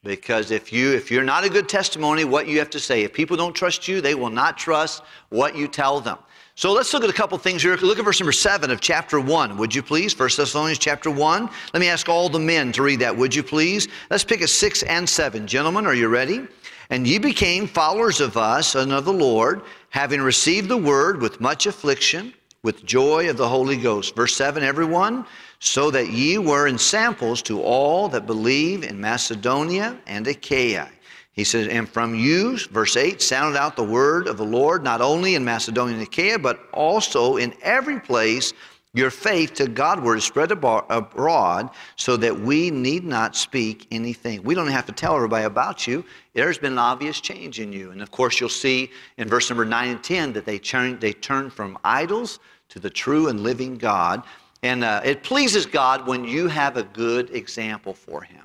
Because 0.07 0.51
if 0.51 0.73
you 0.73 0.93
if 0.93 1.11
you're 1.11 1.25
not 1.25 1.45
a 1.45 1.49
good 1.49 1.69
testimony, 1.69 2.25
what 2.25 2.47
you 2.47 2.59
have 2.59 2.71
to 2.71 2.81
say. 2.81 3.03
If 3.03 3.13
people 3.13 3.37
don't 3.37 3.55
trust 3.55 3.89
you, 3.89 4.01
they 4.01 4.15
will 4.15 4.31
not 4.31 4.57
trust 4.57 5.03
what 5.31 5.57
you 5.57 5.67
tell 5.69 6.01
them. 6.01 6.19
So 6.55 6.73
let's 6.73 6.95
look 6.95 7.05
at 7.05 7.11
a 7.11 7.13
couple 7.13 7.37
things 7.37 7.63
here. 7.63 7.77
Look 7.77 7.99
at 7.99 8.05
verse 8.05 8.19
number 8.19 8.33
seven 8.33 8.71
of 8.71 8.81
chapter 8.81 9.21
one, 9.21 9.59
would 9.59 9.75
you 9.75 9.83
please? 9.83 10.15
First 10.15 10.39
Thessalonians 10.39 10.79
chapter 10.79 11.11
one. 11.11 11.51
Let 11.75 11.81
me 11.81 11.89
ask 11.89 12.09
all 12.09 12.31
the 12.31 12.39
men 12.39 12.73
to 12.73 12.83
read 12.83 13.01
that, 13.01 13.15
would 13.15 13.35
you 13.35 13.43
please? 13.43 13.89
Let's 14.09 14.25
pick 14.25 14.41
a 14.41 14.49
six 14.49 14.83
and 14.85 15.07
seven. 15.07 15.47
Gentlemen, 15.47 15.85
are 15.85 15.95
you 15.95 16.09
ready? 16.09 16.47
And 16.89 17.07
ye 17.07 17.19
became 17.19 17.67
followers 17.67 18.21
of 18.21 18.37
us 18.37 18.75
and 18.75 18.93
of 18.93 19.05
the 19.05 19.13
Lord, 19.13 19.63
having 19.91 20.23
received 20.23 20.69
the 20.69 20.77
word 20.79 21.21
with 21.21 21.41
much 21.41 21.67
affliction, 21.67 22.33
with 22.63 22.87
joy 22.87 23.29
of 23.29 23.37
the 23.37 23.49
Holy 23.49 23.77
Ghost. 23.77 24.17
Verse 24.17 24.35
7 24.35 24.63
Everyone 24.63 25.27
so 25.59 25.91
that 25.91 26.11
ye 26.11 26.39
were 26.39 26.67
in 26.67 26.79
samples 26.79 27.43
to 27.43 27.63
all 27.63 28.09
that 28.09 28.27
believe 28.27 28.85
in 28.85 29.01
Macedonia 29.01 29.99
and 30.07 30.27
Achaia. 30.27 30.91
He 31.33 31.45
says, 31.45 31.69
and 31.69 31.89
from 31.89 32.15
you, 32.15 32.57
verse 32.71 32.97
8, 32.97 33.21
sounded 33.21 33.59
out 33.59 33.77
the 33.77 33.85
word 33.85 34.27
of 34.27 34.39
the 34.39 34.45
Lord, 34.45 34.83
not 34.83 35.03
only 35.03 35.35
in 35.35 35.45
Macedonia 35.45 35.95
and 35.95 36.03
Achaia, 36.03 36.39
but 36.39 36.61
also 36.73 37.37
in 37.37 37.55
every 37.63 38.01
place 38.01 38.55
your 38.97 39.11
faith 39.11 39.53
to 39.55 39.69
Godward 39.69 40.17
is 40.17 40.25
spread 40.25 40.51
abroad 40.51 41.69
so 41.97 42.17
that 42.17 42.41
we 42.41 42.71
need 42.71 43.05
not 43.05 43.37
speak 43.37 43.87
anything. 43.91 44.43
We 44.43 44.55
don't 44.55 44.69
have 44.69 44.87
to 44.87 44.93
tell 44.93 45.15
everybody 45.15 45.45
about 45.45 45.87
you. 45.87 46.03
There's 46.33 46.57
been 46.57 46.73
an 46.73 46.79
obvious 46.79 47.21
change 47.21 47.61
in 47.61 47.75
you. 47.75 47.91
And 47.91 48.01
of 48.01 48.11
course, 48.11 48.41
you'll 48.41 48.49
see 48.49 48.91
in 49.19 49.29
verse 49.29 49.51
number 49.51 49.67
9 49.67 49.89
and 49.91 50.03
10 50.03 50.33
that 50.33 50.47
they 50.47 50.59
turn, 50.59 50.99
they 50.99 51.13
turn 51.13 51.51
from 51.51 51.77
idols 51.85 52.39
to 52.71 52.81
the 52.81 52.89
true 52.89 53.29
and 53.29 53.41
living 53.41 53.77
God. 53.77 54.23
And 54.67 54.83
uh, 54.83 55.01
it 55.05 55.23
pleases 55.23 55.65
God 55.65 56.09
when 56.09 56.25
you 56.25 56.49
have 56.49 56.77
a 56.77 56.83
good 56.83 57.31
example 57.31 57.95
for 57.95 58.23
Him. 58.23 58.43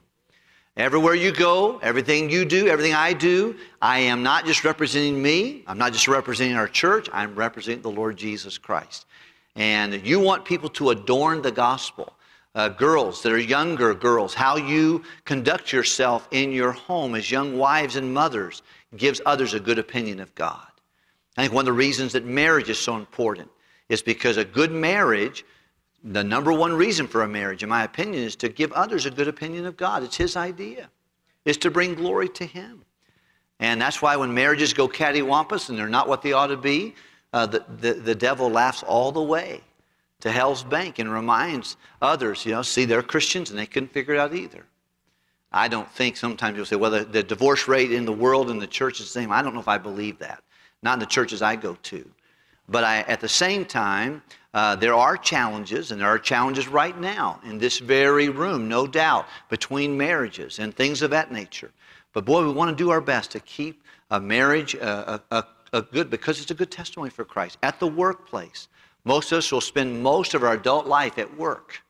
Everywhere 0.77 1.15
you 1.15 1.31
go, 1.31 1.79
everything 1.79 2.29
you 2.29 2.45
do, 2.45 2.67
everything 2.67 2.93
I 2.93 3.13
do, 3.13 3.55
I 3.81 3.97
am 4.01 4.21
not 4.21 4.45
just 4.45 4.63
representing 4.63 5.19
me, 5.19 5.63
I'm 5.65 5.79
not 5.79 5.93
just 5.93 6.07
representing 6.07 6.55
our 6.55 6.67
church, 6.67 7.09
I'm 7.11 7.33
representing 7.33 7.81
the 7.81 7.89
Lord 7.89 8.17
Jesus 8.17 8.59
Christ. 8.59 9.07
And 9.55 10.05
you 10.05 10.19
want 10.19 10.45
people 10.45 10.69
to 10.69 10.91
adorn 10.91 11.41
the 11.41 11.51
gospel. 11.51 12.13
Uh, 12.53 12.67
girls 12.67 13.23
that 13.23 13.31
are 13.31 13.39
younger 13.39 13.93
girls, 13.95 14.33
how 14.33 14.57
you 14.57 15.01
conduct 15.23 15.71
yourself 15.71 16.27
in 16.31 16.51
your 16.51 16.73
home 16.73 17.15
as 17.15 17.31
young 17.31 17.57
wives 17.57 17.95
and 17.95 18.13
mothers 18.13 18.61
gives 18.97 19.21
others 19.25 19.53
a 19.53 19.59
good 19.59 19.79
opinion 19.79 20.19
of 20.19 20.35
God. 20.35 20.67
I 21.37 21.43
think 21.43 21.53
one 21.53 21.61
of 21.61 21.67
the 21.67 21.73
reasons 21.73 22.11
that 22.13 22.25
marriage 22.25 22.69
is 22.69 22.77
so 22.77 22.97
important 22.97 23.49
is 23.87 24.01
because 24.01 24.35
a 24.35 24.43
good 24.43 24.71
marriage, 24.71 25.45
the 26.03 26.23
number 26.23 26.51
one 26.51 26.73
reason 26.73 27.07
for 27.07 27.23
a 27.23 27.27
marriage, 27.27 27.63
in 27.63 27.69
my 27.69 27.83
opinion, 27.83 28.23
is 28.23 28.35
to 28.37 28.49
give 28.49 28.71
others 28.71 29.05
a 29.05 29.11
good 29.11 29.27
opinion 29.27 29.65
of 29.65 29.77
God. 29.77 30.03
It's 30.03 30.17
His 30.17 30.35
idea, 30.35 30.89
it's 31.45 31.57
to 31.59 31.71
bring 31.71 31.95
glory 31.95 32.29
to 32.29 32.45
Him. 32.45 32.83
And 33.59 33.79
that's 33.79 34.01
why 34.01 34.15
when 34.15 34.33
marriages 34.33 34.73
go 34.73 34.87
cattywampus 34.87 35.69
and 35.69 35.77
they're 35.77 35.87
not 35.87 36.07
what 36.07 36.23
they 36.23 36.33
ought 36.33 36.47
to 36.47 36.57
be, 36.57 36.95
uh, 37.31 37.45
the, 37.45 37.63
the, 37.79 37.93
the 37.93 38.15
devil 38.15 38.49
laughs 38.49 38.81
all 38.81 39.11
the 39.11 39.21
way 39.21 39.61
to 40.21 40.31
hell's 40.31 40.63
bank 40.63 40.99
and 40.99 41.11
reminds 41.11 41.77
others, 42.01 42.45
you 42.45 42.51
know, 42.53 42.63
see, 42.63 42.85
they're 42.85 43.03
Christians 43.03 43.51
and 43.51 43.59
they 43.59 43.67
couldn't 43.67 43.91
figure 43.91 44.15
it 44.15 44.19
out 44.19 44.33
either. 44.33 44.65
I 45.51 45.67
don't 45.67 45.89
think 45.91 46.17
sometimes 46.17 46.55
you'll 46.55 46.65
say, 46.65 46.75
well, 46.75 46.91
the, 46.91 47.03
the 47.03 47.23
divorce 47.23 47.67
rate 47.67 47.91
in 47.91 48.05
the 48.05 48.13
world 48.13 48.49
and 48.49 48.61
the 48.61 48.67
church 48.67 48.99
is 48.99 49.07
the 49.07 49.19
same. 49.19 49.31
I 49.31 49.41
don't 49.41 49.53
know 49.53 49.59
if 49.59 49.67
I 49.67 49.77
believe 49.77 50.17
that. 50.19 50.41
Not 50.81 50.93
in 50.93 50.99
the 50.99 51.05
churches 51.05 51.41
I 51.41 51.55
go 51.55 51.75
to. 51.83 52.09
But 52.69 52.83
I, 52.83 52.99
at 53.01 53.19
the 53.19 53.29
same 53.29 53.65
time, 53.65 54.21
uh, 54.53 54.75
there 54.75 54.93
are 54.93 55.17
challenges, 55.17 55.91
and 55.91 56.01
there 56.01 56.07
are 56.07 56.19
challenges 56.19 56.67
right 56.67 56.97
now 56.99 57.39
in 57.45 57.57
this 57.57 57.79
very 57.79 58.29
room, 58.29 58.67
no 58.67 58.87
doubt, 58.87 59.25
between 59.49 59.97
marriages 59.97 60.59
and 60.59 60.75
things 60.75 61.01
of 61.01 61.09
that 61.11 61.31
nature. 61.31 61.71
But 62.13 62.25
boy, 62.25 62.45
we 62.45 62.51
want 62.51 62.69
to 62.69 62.83
do 62.83 62.89
our 62.89 63.01
best 63.01 63.31
to 63.31 63.39
keep 63.39 63.83
a 64.09 64.19
marriage 64.19 64.75
uh, 64.75 65.19
a, 65.31 65.37
a, 65.37 65.45
a 65.73 65.81
good, 65.81 66.09
because 66.09 66.41
it's 66.41 66.51
a 66.51 66.55
good 66.55 66.71
testimony 66.71 67.09
for 67.09 67.23
Christ. 67.23 67.57
At 67.63 67.79
the 67.79 67.87
workplace, 67.87 68.67
most 69.05 69.31
of 69.31 69.37
us 69.39 69.51
will 69.51 69.61
spend 69.61 70.03
most 70.03 70.33
of 70.33 70.43
our 70.43 70.53
adult 70.53 70.85
life 70.85 71.17
at 71.17 71.37
work. 71.37 71.81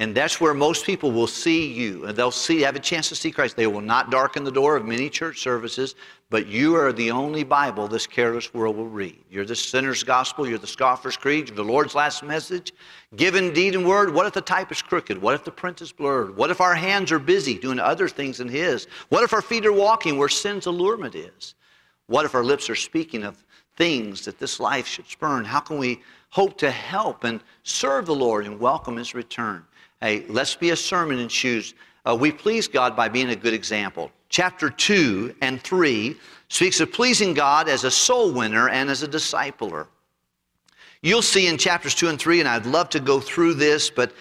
And 0.00 0.14
that's 0.14 0.40
where 0.40 0.54
most 0.54 0.86
people 0.86 1.12
will 1.12 1.26
see 1.26 1.70
you, 1.70 2.06
and 2.06 2.16
they'll 2.16 2.30
see, 2.30 2.62
have 2.62 2.74
a 2.74 2.80
chance 2.80 3.10
to 3.10 3.14
see 3.14 3.30
Christ. 3.30 3.54
They 3.54 3.66
will 3.66 3.82
not 3.82 4.10
darken 4.10 4.44
the 4.44 4.50
door 4.50 4.74
of 4.74 4.86
many 4.86 5.10
church 5.10 5.40
services, 5.40 5.94
but 6.30 6.46
you 6.46 6.74
are 6.74 6.90
the 6.90 7.10
only 7.10 7.44
Bible 7.44 7.86
this 7.86 8.06
careless 8.06 8.54
world 8.54 8.78
will 8.78 8.88
read. 8.88 9.18
You're 9.28 9.44
the 9.44 9.54
sinner's 9.54 10.02
gospel, 10.02 10.48
you're 10.48 10.56
the 10.56 10.66
scoffer's 10.66 11.18
creed, 11.18 11.48
you're 11.48 11.56
the 11.56 11.62
Lord's 11.62 11.94
last 11.94 12.22
message. 12.22 12.72
Given 13.16 13.52
deed 13.52 13.74
and 13.74 13.86
word, 13.86 14.14
what 14.14 14.24
if 14.24 14.32
the 14.32 14.40
type 14.40 14.72
is 14.72 14.80
crooked? 14.80 15.20
What 15.20 15.34
if 15.34 15.44
the 15.44 15.50
print 15.50 15.82
is 15.82 15.92
blurred? 15.92 16.34
What 16.34 16.48
if 16.48 16.62
our 16.62 16.74
hands 16.74 17.12
are 17.12 17.18
busy 17.18 17.58
doing 17.58 17.78
other 17.78 18.08
things 18.08 18.38
than 18.38 18.48
His? 18.48 18.86
What 19.10 19.22
if 19.22 19.34
our 19.34 19.42
feet 19.42 19.66
are 19.66 19.72
walking 19.72 20.16
where 20.16 20.30
sin's 20.30 20.64
allurement 20.64 21.14
is? 21.14 21.56
What 22.06 22.24
if 22.24 22.34
our 22.34 22.42
lips 22.42 22.70
are 22.70 22.74
speaking 22.74 23.22
of 23.22 23.44
things 23.76 24.24
that 24.24 24.38
this 24.38 24.60
life 24.60 24.86
should 24.86 25.08
spurn? 25.08 25.44
How 25.44 25.60
can 25.60 25.76
we 25.76 26.00
hope 26.30 26.56
to 26.56 26.70
help 26.70 27.24
and 27.24 27.42
serve 27.64 28.06
the 28.06 28.14
Lord 28.14 28.46
and 28.46 28.58
welcome 28.58 28.96
His 28.96 29.14
return? 29.14 29.66
Hey, 30.00 30.24
let's 30.28 30.54
be 30.54 30.70
a 30.70 30.76
sermon 30.76 31.18
and 31.18 31.30
choose. 31.30 31.74
Uh, 32.06 32.16
we 32.18 32.32
please 32.32 32.66
God 32.66 32.96
by 32.96 33.08
being 33.08 33.30
a 33.30 33.36
good 33.36 33.52
example. 33.52 34.10
Chapter 34.30 34.70
2 34.70 35.34
and 35.42 35.60
3 35.62 36.16
speaks 36.48 36.80
of 36.80 36.92
pleasing 36.92 37.34
God 37.34 37.68
as 37.68 37.84
a 37.84 37.90
soul 37.90 38.32
winner 38.32 38.68
and 38.68 38.88
as 38.88 39.02
a 39.02 39.08
discipler. 39.08 39.86
You'll 41.02 41.22
see 41.22 41.46
in 41.46 41.58
chapters 41.58 41.94
2 41.94 42.08
and 42.08 42.18
3, 42.18 42.40
and 42.40 42.48
I'd 42.48 42.66
love 42.66 42.88
to 42.90 43.00
go 43.00 43.20
through 43.20 43.54
this, 43.54 43.90
but 43.90 44.12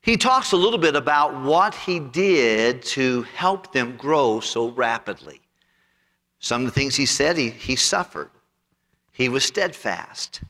he 0.00 0.16
talks 0.16 0.52
a 0.52 0.56
little 0.56 0.78
bit 0.78 0.96
about 0.96 1.38
what 1.42 1.74
he 1.74 2.00
did 2.00 2.82
to 2.82 3.22
help 3.34 3.72
them 3.72 3.96
grow 3.96 4.40
so 4.40 4.70
rapidly. 4.70 5.40
Some 6.38 6.62
of 6.62 6.66
the 6.66 6.72
things 6.72 6.94
he 6.94 7.06
said, 7.06 7.36
he, 7.36 7.50
he 7.50 7.76
suffered. 7.76 8.30
He 9.12 9.28
was 9.28 9.44
steadfast. 9.44 10.42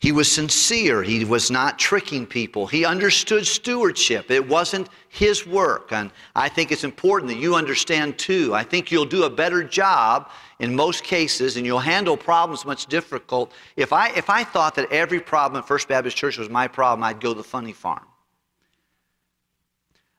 He 0.00 0.12
was 0.12 0.30
sincere. 0.30 1.02
He 1.02 1.24
was 1.24 1.50
not 1.50 1.76
tricking 1.76 2.24
people. 2.24 2.68
He 2.68 2.84
understood 2.84 3.44
stewardship. 3.44 4.30
It 4.30 4.46
wasn't 4.46 4.88
his 5.08 5.44
work. 5.44 5.92
And 5.92 6.12
I 6.36 6.48
think 6.48 6.70
it's 6.70 6.84
important 6.84 7.32
that 7.32 7.38
you 7.38 7.56
understand 7.56 8.16
too. 8.16 8.54
I 8.54 8.62
think 8.62 8.92
you'll 8.92 9.04
do 9.04 9.24
a 9.24 9.30
better 9.30 9.64
job 9.64 10.30
in 10.60 10.74
most 10.74 11.02
cases 11.02 11.56
and 11.56 11.66
you'll 11.66 11.80
handle 11.80 12.16
problems 12.16 12.64
much 12.64 12.86
difficult. 12.86 13.52
If 13.76 13.92
I, 13.92 14.10
if 14.10 14.30
I 14.30 14.44
thought 14.44 14.76
that 14.76 14.90
every 14.92 15.18
problem 15.18 15.58
at 15.58 15.66
First 15.66 15.88
Baptist 15.88 16.16
Church 16.16 16.38
was 16.38 16.48
my 16.48 16.68
problem, 16.68 17.02
I'd 17.02 17.20
go 17.20 17.32
to 17.32 17.38
the 17.38 17.44
funny 17.44 17.72
farm. 17.72 18.06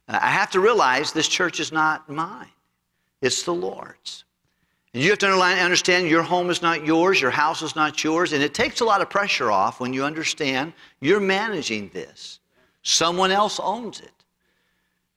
Uh, 0.09 0.19
I 0.21 0.29
have 0.29 0.51
to 0.51 0.59
realize 0.59 1.13
this 1.13 1.29
church 1.29 1.62
is 1.62 1.71
not 1.71 2.09
mine, 2.09 2.51
it's 3.21 3.43
the 3.43 3.53
Lord's. 3.53 4.25
And 4.93 5.03
you 5.03 5.10
have 5.12 5.19
to 5.19 5.27
understand 5.27 6.10
your 6.10 6.24
home 6.24 6.50
is 6.50 6.62
not 6.62 6.86
yours, 6.86 7.22
your 7.22 7.31
house 7.31 7.62
is 7.62 7.75
not 7.75 8.03
yours, 8.03 8.34
and 8.34 8.41
it 8.41 8.55
takes 8.55 8.81
a 8.81 8.86
lot 8.86 9.01
of 9.01 9.10
pressure 9.10 9.51
off 9.51 9.79
when 9.79 9.93
you 9.93 10.03
understand 10.03 10.74
you're 11.00 11.19
managing 11.19 11.89
this. 11.93 12.39
Someone 12.81 13.29
else 13.29 13.60
owns 13.60 14.00
it. 14.00 14.12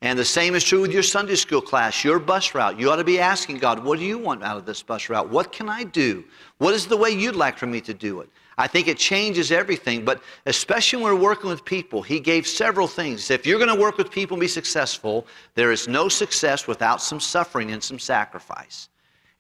And 0.02 0.19
the 0.19 0.25
same 0.25 0.57
is 0.57 0.64
true 0.64 0.81
with 0.81 0.93
your 0.93 1.05
Sunday 1.05 1.37
school 1.37 1.61
class, 1.61 2.05
your 2.05 2.19
bus 2.19 2.55
route. 2.57 2.79
You 2.79 2.91
ought 2.91 2.97
to 2.97 3.05
be 3.05 3.21
asking 3.21 3.59
God, 3.59 3.83
what 3.85 4.00
do 4.00 4.05
you 4.05 4.19
want 4.19 4.43
out 4.43 4.57
of 4.57 4.67
this 4.67 4.83
bus 4.83 5.09
route? 5.09 5.31
What 5.31 5.52
can 5.52 5.69
I 5.69 5.85
do? 5.85 6.25
What 6.59 6.75
is 6.75 6.87
the 6.87 6.97
way 6.97 7.11
you'd 7.11 7.37
like 7.37 7.57
for 7.57 7.67
me 7.67 7.81
to 7.83 7.95
do 7.95 8.21
it? 8.21 8.29
I 8.59 8.67
think 8.67 8.88
it 8.88 8.99
changes 8.99 9.52
everything, 9.52 10.05
but 10.05 10.21
especially 10.45 11.02
when 11.02 11.14
we're 11.14 11.21
working 11.21 11.49
with 11.49 11.64
people, 11.64 12.02
he 12.02 12.21
gave 12.21 12.47
several 12.47 12.88
things. 12.88 13.31
If 13.31 13.47
you're 13.47 13.61
going 13.61 13.75
to 13.75 13.81
work 13.81 13.97
with 13.97 14.11
people 14.11 14.35
and 14.35 14.41
be 14.41 14.49
successful, 14.49 15.26
there 15.55 15.73
is 15.73 15.88
no 15.88 16.09
success 16.09 16.67
without 16.67 17.00
some 17.00 17.21
suffering 17.21 17.71
and 17.71 17.83
some 17.83 18.00
sacrifice. 18.00 18.88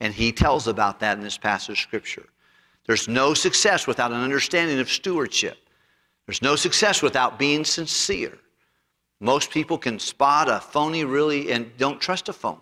And 0.02 0.12
he 0.12 0.32
tells 0.32 0.66
about 0.66 0.98
that 0.98 1.16
in 1.16 1.22
this 1.22 1.38
passage 1.38 1.78
of 1.78 1.78
Scripture. 1.78 2.26
There's 2.86 3.06
no 3.06 3.34
success 3.34 3.86
without 3.86 4.10
an 4.10 4.20
understanding 4.20 4.80
of 4.80 4.90
stewardship. 4.90 5.56
There's 6.26 6.42
no 6.42 6.56
success 6.56 7.02
without 7.02 7.38
being 7.38 7.64
sincere. 7.64 8.36
Most 9.20 9.52
people 9.52 9.78
can 9.78 10.00
spot 10.00 10.48
a 10.48 10.58
phony 10.58 11.04
really 11.04 11.52
and 11.52 11.70
don't 11.76 12.00
trust 12.00 12.28
a 12.28 12.32
phony. 12.32 12.58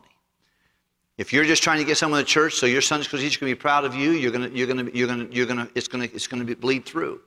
If 1.17 1.33
you're 1.33 1.47
just 1.47 1.63
trying 1.63 1.79
to 1.79 1.85
get 1.85 1.97
someone 1.97 2.21
to 2.21 2.27
church 2.27 2.57
so 2.57 2.67
your 2.67 2.83
Sunday 2.83 3.05
school 3.05 3.19
teacher 3.19 3.39
can 3.39 3.49
be 3.49 3.55
proud 3.55 3.87
of 3.87 3.95
you, 3.95 4.11
you're 4.11 4.33
gonna, 4.33 4.51
you're 4.51 4.67
gonna, 4.67 4.91
you're 4.93 5.09
gonna, 5.09 5.29
you're 5.31 5.47
gonna, 5.47 5.69
it's 5.75 5.89
gonna, 5.89 6.09
it's 6.13 6.27
gonna 6.27 6.45
bleed 6.57 6.85
through. 6.85 7.23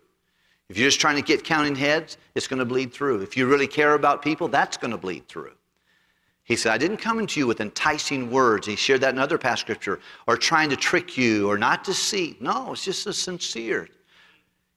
If 0.70 0.78
you're 0.78 0.90
just 0.90 1.02
trying 1.02 1.16
to 1.16 1.24
get 1.24 1.44
counting 1.44 1.74
heads, 1.74 2.18
it's 2.36 2.48
gonna 2.48 2.66
bleed 2.66 2.94
through. 2.94 3.22
If 3.24 3.36
you 3.36 3.48
really 3.48 3.68
care 3.68 3.96
about 3.96 4.22
people, 4.22 4.48
that's 4.48 4.78
gonna 4.78 4.98
bleed 5.00 5.28
through. 5.28 5.54
He 6.44 6.58
said, 6.58 6.74
I 6.74 6.78
didn't 6.78 6.98
come 6.98 7.26
to 7.26 7.40
you 7.40 7.48
with 7.48 7.62
enticing 7.62 8.30
words. 8.30 8.68
He 8.68 8.76
shared 8.76 9.02
that 9.02 9.14
in 9.14 9.20
other 9.20 9.38
past 9.38 9.62
scripture, 9.62 10.00
or 10.28 10.36
trying 10.36 10.70
to 10.70 10.76
trick 10.76 11.18
you 11.18 11.50
or 11.50 11.58
not 11.58 11.84
deceive. 11.84 12.42
No, 12.42 12.74
it's 12.74 12.84
just 12.84 13.08
a 13.08 13.14
sincere. 13.14 13.88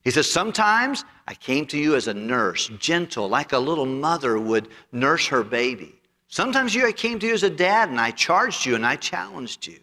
He 0.03 0.13
says, 0.13 0.31
Sometimes 0.31 1.05
I 1.27 1.35
came 1.35 1.67
to 1.67 1.79
you 1.79 1.97
as 1.97 2.07
a 2.07 2.15
nurse, 2.15 2.69
gentle, 2.79 3.29
like 3.29 3.53
a 3.53 3.59
little 3.59 3.87
mother 3.87 4.39
would 4.39 4.69
nurse 4.93 5.27
her 5.27 5.43
baby. 5.43 5.97
Sometimes 6.29 6.75
you, 6.75 6.87
I 6.87 6.93
came 6.93 7.19
to 7.19 7.27
you 7.27 7.35
as 7.35 7.43
a 7.43 7.51
dad 7.51 7.89
and 7.89 8.01
I 8.01 8.13
charged 8.13 8.65
you 8.65 8.77
and 8.77 8.87
I 8.87 8.95
challenged 8.97 9.67
you. 9.67 9.79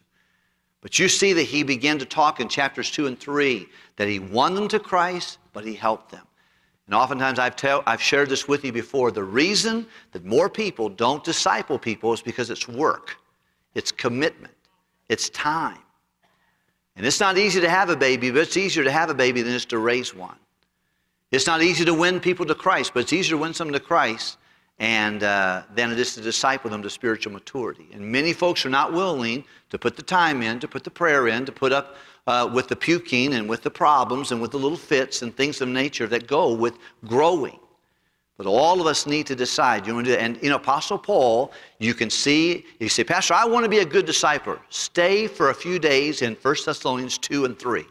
But 0.80 1.00
you 1.00 1.10
see 1.10 1.34
that 1.34 1.44
he 1.44 1.64
began 1.64 2.00
to 2.00 2.06
talk 2.06 2.40
in 2.40 2.48
chapters 2.48 2.92
two 2.92 3.08
and 3.08 3.20
three 3.20 3.68
that 3.98 4.08
he 4.08 4.20
won 4.20 4.56
them 4.56 4.68
to 4.70 4.80
Christ, 4.80 5.40
but 5.52 5.66
he 5.66 5.74
helped 5.74 6.12
them. 6.12 6.26
And 6.88 6.96
oftentimes 6.96 7.40
I've, 7.40 7.56
tell, 7.56 7.82
I've 7.86 8.02
shared 8.02 8.30
this 8.30 8.48
with 8.48 8.66
you 8.66 8.72
before. 8.72 9.12
The 9.12 9.24
reason 9.24 9.88
that 10.12 10.26
more 10.26 10.50
people 10.50 10.90
don't 10.90 11.24
disciple 11.24 11.80
people 11.80 12.14
is 12.14 12.22
because 12.22 12.50
it's 12.50 12.68
work, 12.68 13.18
it's 13.74 13.92
commitment, 13.92 14.54
it's 15.10 15.30
time. 15.30 15.80
And 16.96 17.06
it's 17.06 17.20
not 17.20 17.38
easy 17.38 17.60
to 17.62 17.70
have 17.70 17.90
a 17.90 17.96
baby, 17.96 18.30
but 18.30 18.42
it's 18.42 18.58
easier 18.58 18.84
to 18.84 18.92
have 18.92 19.10
a 19.10 19.16
baby 19.16 19.42
than 19.42 19.54
it 19.54 19.56
is 19.56 19.66
to 19.66 19.80
raise 19.80 20.14
one. 20.14 20.36
It's 21.32 21.48
not 21.48 21.64
easy 21.64 21.84
to 21.86 21.94
win 21.94 22.20
people 22.20 22.46
to 22.46 22.54
Christ, 22.54 22.92
but 22.94 23.00
it's 23.00 23.14
easier 23.14 23.38
to 23.38 23.42
win 23.42 23.54
someone 23.54 23.74
to 23.74 23.80
Christ 23.80 24.38
and 24.78 25.24
uh, 25.24 25.64
than 25.74 25.92
it 25.92 26.00
is 26.00 26.14
to 26.16 26.22
disciple 26.22 26.70
them 26.70 26.84
to 26.84 26.90
spiritual 26.90 27.34
maturity. 27.34 27.88
And 27.94 28.06
many 28.06 28.34
folks 28.34 28.66
are 28.66 28.70
not 28.70 28.94
willing 28.94 29.44
to 29.72 29.80
put 29.80 29.96
the 29.96 30.04
time 30.04 30.44
in, 30.44 30.60
to 30.60 30.68
put 30.68 30.84
the 30.84 30.92
prayer 30.92 31.28
in, 31.28 31.46
to 31.46 31.52
put 31.52 31.72
up 31.72 31.96
uh, 32.28 32.50
with 32.54 32.68
the 32.68 32.76
puking 32.76 33.34
and 33.34 33.50
with 33.50 33.64
the 33.64 33.70
problems 33.70 34.32
and 34.32 34.42
with 34.42 34.52
the 34.52 34.58
little 34.58 34.78
fits 34.78 35.22
and 35.22 35.36
things 35.36 35.62
of 35.62 35.68
nature 35.68 36.08
that 36.08 36.28
go 36.28 36.54
with 36.54 36.78
growing. 37.06 37.60
But 38.38 38.48
all 38.48 38.82
of 38.82 38.88
us 38.88 39.06
need 39.06 39.28
to 39.28 39.36
decide. 39.36 39.86
You 39.86 39.94
want 39.94 40.08
to, 40.08 40.20
and 40.20 40.42
you 40.42 40.50
know, 40.50 40.56
Apostle 40.56 40.98
Paul, 40.98 41.52
you 41.80 41.94
can 41.94 42.10
see, 42.10 42.66
you 42.80 42.90
say, 42.90 43.04
Pastor, 43.04 43.36
I 43.36 43.46
want 43.46 43.64
to 43.64 43.70
be 43.70 43.80
a 43.80 43.86
good 43.86 44.06
disciple. 44.06 44.58
Stay 44.70 45.28
for 45.28 45.50
a 45.50 45.54
few 45.54 45.78
days 45.78 46.22
in 46.22 46.36
1 46.36 46.56
Thessalonians 46.66 47.18
2 47.20 47.46
and 47.46 47.58
3. 47.60 47.86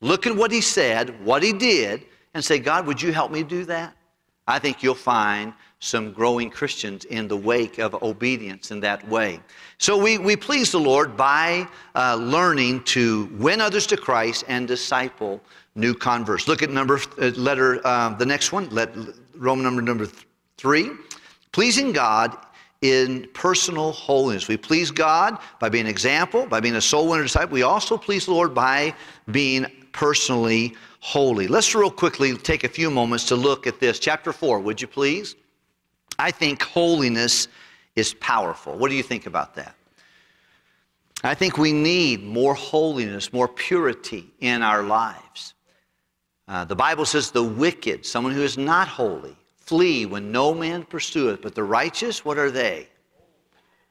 Look 0.00 0.26
at 0.26 0.36
what 0.36 0.52
he 0.52 0.60
said, 0.60 1.24
what 1.24 1.42
he 1.42 1.52
did, 1.52 2.06
and 2.34 2.44
say, 2.44 2.58
God, 2.58 2.86
would 2.86 3.02
you 3.02 3.12
help 3.12 3.32
me 3.32 3.42
do 3.42 3.64
that? 3.64 3.96
I 4.46 4.58
think 4.60 4.82
you'll 4.82 4.94
find 4.94 5.52
some 5.80 6.12
growing 6.12 6.50
Christians 6.50 7.04
in 7.04 7.28
the 7.28 7.36
wake 7.36 7.78
of 7.78 7.94
obedience 8.02 8.70
in 8.70 8.80
that 8.80 9.06
way. 9.08 9.40
So 9.78 9.96
we, 9.96 10.18
we 10.18 10.34
please 10.34 10.72
the 10.72 10.80
Lord 10.80 11.16
by 11.16 11.68
uh, 11.94 12.16
learning 12.16 12.82
to 12.84 13.26
win 13.38 13.60
others 13.60 13.86
to 13.88 13.96
Christ 13.96 14.44
and 14.48 14.66
disciple 14.66 15.40
new 15.74 15.94
converts. 15.94 16.48
Look 16.48 16.62
at 16.62 16.70
number 16.70 16.98
uh, 17.20 17.26
letter 17.36 17.86
uh, 17.86 18.14
the 18.14 18.24
next 18.24 18.52
one, 18.52 18.70
let, 18.70 18.90
Roman 19.34 19.64
number 19.64 19.82
number 19.82 20.06
th- 20.06 20.26
three. 20.56 20.90
Pleasing 21.52 21.92
God 21.92 22.36
in 22.80 23.28
personal 23.34 23.92
holiness. 23.92 24.48
We 24.48 24.56
please 24.56 24.90
God 24.90 25.38
by 25.60 25.68
being 25.68 25.84
an 25.84 25.90
example, 25.90 26.46
by 26.46 26.60
being 26.60 26.76
a 26.76 26.80
soul 26.80 27.08
winner 27.08 27.22
disciple. 27.22 27.52
We 27.52 27.62
also 27.62 27.98
please 27.98 28.26
the 28.26 28.32
Lord 28.32 28.54
by 28.54 28.94
being 29.30 29.66
personally 29.92 30.74
holy. 31.00 31.48
Let's 31.48 31.74
real 31.74 31.90
quickly 31.90 32.36
take 32.36 32.64
a 32.64 32.68
few 32.68 32.90
moments 32.90 33.26
to 33.28 33.36
look 33.36 33.66
at 33.66 33.78
this. 33.78 33.98
Chapter 33.98 34.32
4, 34.32 34.60
would 34.60 34.80
you 34.80 34.88
please? 34.88 35.36
I 36.18 36.30
think 36.30 36.62
holiness 36.62 37.48
is 37.94 38.14
powerful. 38.14 38.76
What 38.76 38.90
do 38.90 38.94
you 38.94 39.02
think 39.02 39.26
about 39.26 39.54
that? 39.56 39.74
I 41.24 41.34
think 41.34 41.58
we 41.58 41.72
need 41.72 42.22
more 42.22 42.54
holiness, 42.54 43.32
more 43.32 43.48
purity 43.48 44.26
in 44.40 44.62
our 44.62 44.82
lives. 44.82 45.54
Uh, 46.46 46.64
the 46.64 46.76
Bible 46.76 47.04
says 47.04 47.30
the 47.30 47.42
wicked, 47.42 48.06
someone 48.06 48.32
who 48.32 48.42
is 48.42 48.56
not 48.56 48.86
holy, 48.86 49.36
flee 49.56 50.06
when 50.06 50.30
no 50.30 50.54
man 50.54 50.84
pursueth, 50.84 51.42
but 51.42 51.54
the 51.54 51.64
righteous, 51.64 52.24
what 52.24 52.38
are 52.38 52.50
they? 52.50 52.88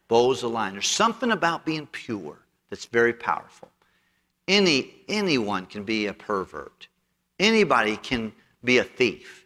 Bows 0.08 0.44
of 0.44 0.52
line. 0.52 0.74
There's 0.74 0.88
something 0.88 1.32
about 1.32 1.66
being 1.66 1.88
pure 1.88 2.38
that's 2.70 2.86
very 2.86 3.14
powerful. 3.14 3.70
Any, 4.48 4.94
anyone 5.10 5.66
can 5.66 5.84
be 5.84 6.06
a 6.06 6.14
pervert. 6.14 6.88
Anybody 7.40 7.98
can 7.98 8.32
be 8.64 8.78
a 8.78 8.84
thief. 8.84 9.45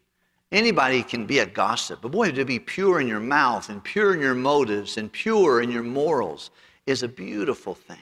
Anybody 0.51 1.03
can 1.03 1.25
be 1.25 1.39
a 1.39 1.46
gossip. 1.46 2.00
But 2.01 2.12
boy, 2.12 2.32
to 2.32 2.44
be 2.44 2.60
pure 2.60 3.00
in 3.00 3.08
your 3.08 3.20
mouth 3.20 3.70
and 3.70 3.84
pure 3.84 4.13
in 4.13 4.20
your 4.20 4.34
motives 4.34 4.98
and 4.98 5.12
pure 5.12 5.62
in 5.62 5.70
your 5.70 5.84
morals 5.84 6.50
is 6.88 7.03
a 7.03 7.08
beautiful 7.08 7.75
thing. 7.75 7.98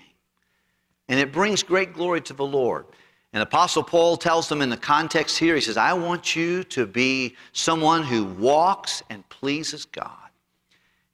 And 1.10 1.20
it 1.20 1.32
brings 1.32 1.62
great 1.62 1.94
glory 1.94 2.22
to 2.22 2.34
the 2.34 2.46
Lord. 2.46 2.86
And 3.34 3.44
Apostle 3.44 3.84
Paul 3.84 4.16
tells 4.16 4.48
them 4.48 4.62
in 4.62 4.70
the 4.70 4.78
context 4.78 5.38
here, 5.38 5.56
he 5.56 5.62
says, 5.62 5.78
I 5.78 5.94
want 5.94 6.36
you 6.36 6.64
to 6.66 6.88
be 6.88 7.36
someone 7.52 8.04
who 8.04 8.26
walks 8.26 9.04
and 9.10 9.28
pleases 9.30 9.86
God. 9.86 10.12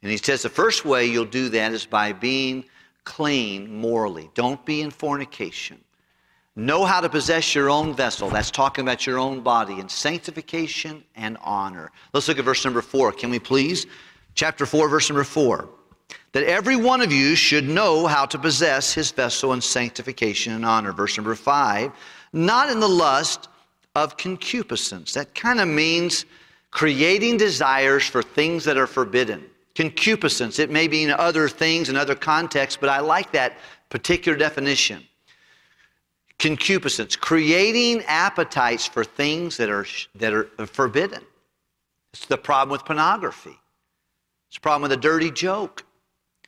And 0.03 0.11
he 0.11 0.17
says 0.17 0.43
the 0.43 0.49
first 0.49 0.85
way 0.85 1.05
you'll 1.05 1.25
do 1.25 1.49
that 1.49 1.73
is 1.73 1.85
by 1.85 2.13
being 2.13 2.65
clean 3.03 3.73
morally. 3.75 4.29
Don't 4.35 4.63
be 4.65 4.81
in 4.81 4.91
fornication. 4.91 5.83
Know 6.55 6.85
how 6.85 7.01
to 7.01 7.09
possess 7.09 7.55
your 7.55 7.69
own 7.69 7.95
vessel. 7.95 8.29
That's 8.29 8.51
talking 8.51 8.83
about 8.83 9.07
your 9.07 9.17
own 9.17 9.41
body 9.41 9.79
in 9.79 9.89
sanctification 9.89 11.03
and 11.15 11.37
honor. 11.41 11.91
Let's 12.13 12.27
look 12.27 12.37
at 12.37 12.45
verse 12.45 12.63
number 12.63 12.81
four. 12.83 13.11
Can 13.11 13.31
we 13.31 13.39
please? 13.39 13.87
Chapter 14.35 14.65
4, 14.65 14.89
verse 14.89 15.09
number 15.09 15.23
4. 15.23 15.69
That 16.31 16.43
every 16.43 16.75
one 16.75 17.01
of 17.01 17.11
you 17.11 17.35
should 17.35 17.65
know 17.67 18.07
how 18.07 18.25
to 18.25 18.39
possess 18.39 18.93
his 18.93 19.11
vessel 19.11 19.53
in 19.53 19.61
sanctification 19.61 20.53
and 20.53 20.65
honor. 20.65 20.91
Verse 20.91 21.17
number 21.17 21.35
5. 21.35 21.91
Not 22.33 22.69
in 22.71 22.79
the 22.79 22.89
lust 22.89 23.49
of 23.95 24.17
concupiscence. 24.17 25.13
That 25.13 25.35
kind 25.35 25.59
of 25.59 25.67
means 25.67 26.25
creating 26.71 27.37
desires 27.37 28.07
for 28.07 28.23
things 28.23 28.63
that 28.65 28.77
are 28.77 28.87
forbidden. 28.87 29.45
Concupiscence, 29.75 30.57
it 30.57 30.71
may 30.71 30.87
be 30.87 31.03
in 31.03 31.11
other 31.11 31.47
things 31.47 31.89
in 31.89 31.95
other 31.95 32.15
contexts, 32.15 32.77
but 32.79 32.89
I 32.89 32.99
like 32.99 33.31
that 33.33 33.57
particular 33.89 34.37
definition 34.37 35.03
concupiscence, 36.43 37.15
creating 37.15 38.03
appetites 38.05 38.85
for 38.85 39.05
things 39.05 39.55
that 39.55 39.69
are, 39.69 39.85
that 40.15 40.33
are 40.33 40.45
forbidden. 40.65 41.23
It's 42.13 42.25
the 42.25 42.37
problem 42.37 42.73
with 42.73 42.83
pornography. 42.83 43.57
It's 44.49 44.57
a 44.57 44.59
problem 44.59 44.81
with 44.81 44.91
a 44.91 44.97
dirty 44.97 45.31
joke. 45.31 45.85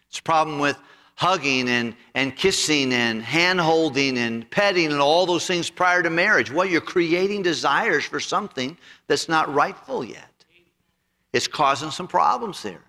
It's 0.10 0.20
a 0.20 0.24
problem 0.24 0.60
with 0.60 0.78
hugging 1.16 1.70
and, 1.70 1.96
and 2.14 2.36
kissing 2.36 2.92
and 2.92 3.24
hand 3.24 3.62
holding 3.62 4.18
and 4.18 4.52
petting 4.52 4.92
and 4.92 5.00
all 5.00 5.26
those 5.26 5.48
things 5.48 5.70
prior 5.70 6.04
to 6.04 6.10
marriage. 6.10 6.52
Well, 6.52 6.66
you're 6.66 6.82
creating 6.82 7.44
desires 7.44 8.04
for 8.04 8.20
something 8.20 8.78
that's 9.08 9.30
not 9.30 9.52
rightful 9.54 10.04
yet. 10.04 10.30
It's 11.32 11.48
causing 11.48 11.90
some 11.90 12.08
problems 12.08 12.62
there. 12.62 12.84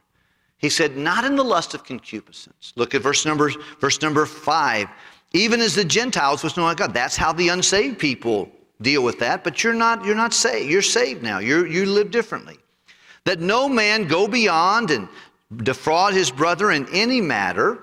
He 0.58 0.70
said, 0.70 0.96
not 0.96 1.24
in 1.24 1.36
the 1.36 1.44
lust 1.44 1.72
of 1.72 1.84
concupiscence. 1.84 2.72
Look 2.74 2.96
at 2.96 3.02
verse 3.02 3.24
number, 3.24 3.52
verse 3.80 4.02
number 4.02 4.26
five 4.26 4.88
even 5.36 5.60
as 5.60 5.74
the 5.74 5.84
Gentiles 5.84 6.42
was 6.42 6.56
known 6.56 6.74
God. 6.74 6.94
That's 6.94 7.16
how 7.16 7.32
the 7.32 7.48
unsaved 7.48 7.98
people 7.98 8.50
deal 8.82 9.02
with 9.02 9.18
that. 9.20 9.44
But 9.44 9.62
you're 9.62 9.74
not, 9.74 10.04
you're 10.04 10.14
not 10.14 10.34
saved. 10.34 10.70
You're 10.70 10.82
saved 10.82 11.22
now. 11.22 11.38
You're, 11.38 11.66
you 11.66 11.86
live 11.86 12.10
differently. 12.10 12.58
That 13.24 13.40
no 13.40 13.68
man 13.68 14.06
go 14.06 14.28
beyond 14.28 14.90
and 14.90 15.08
defraud 15.62 16.14
his 16.14 16.30
brother 16.30 16.70
in 16.72 16.88
any 16.92 17.20
matter, 17.20 17.82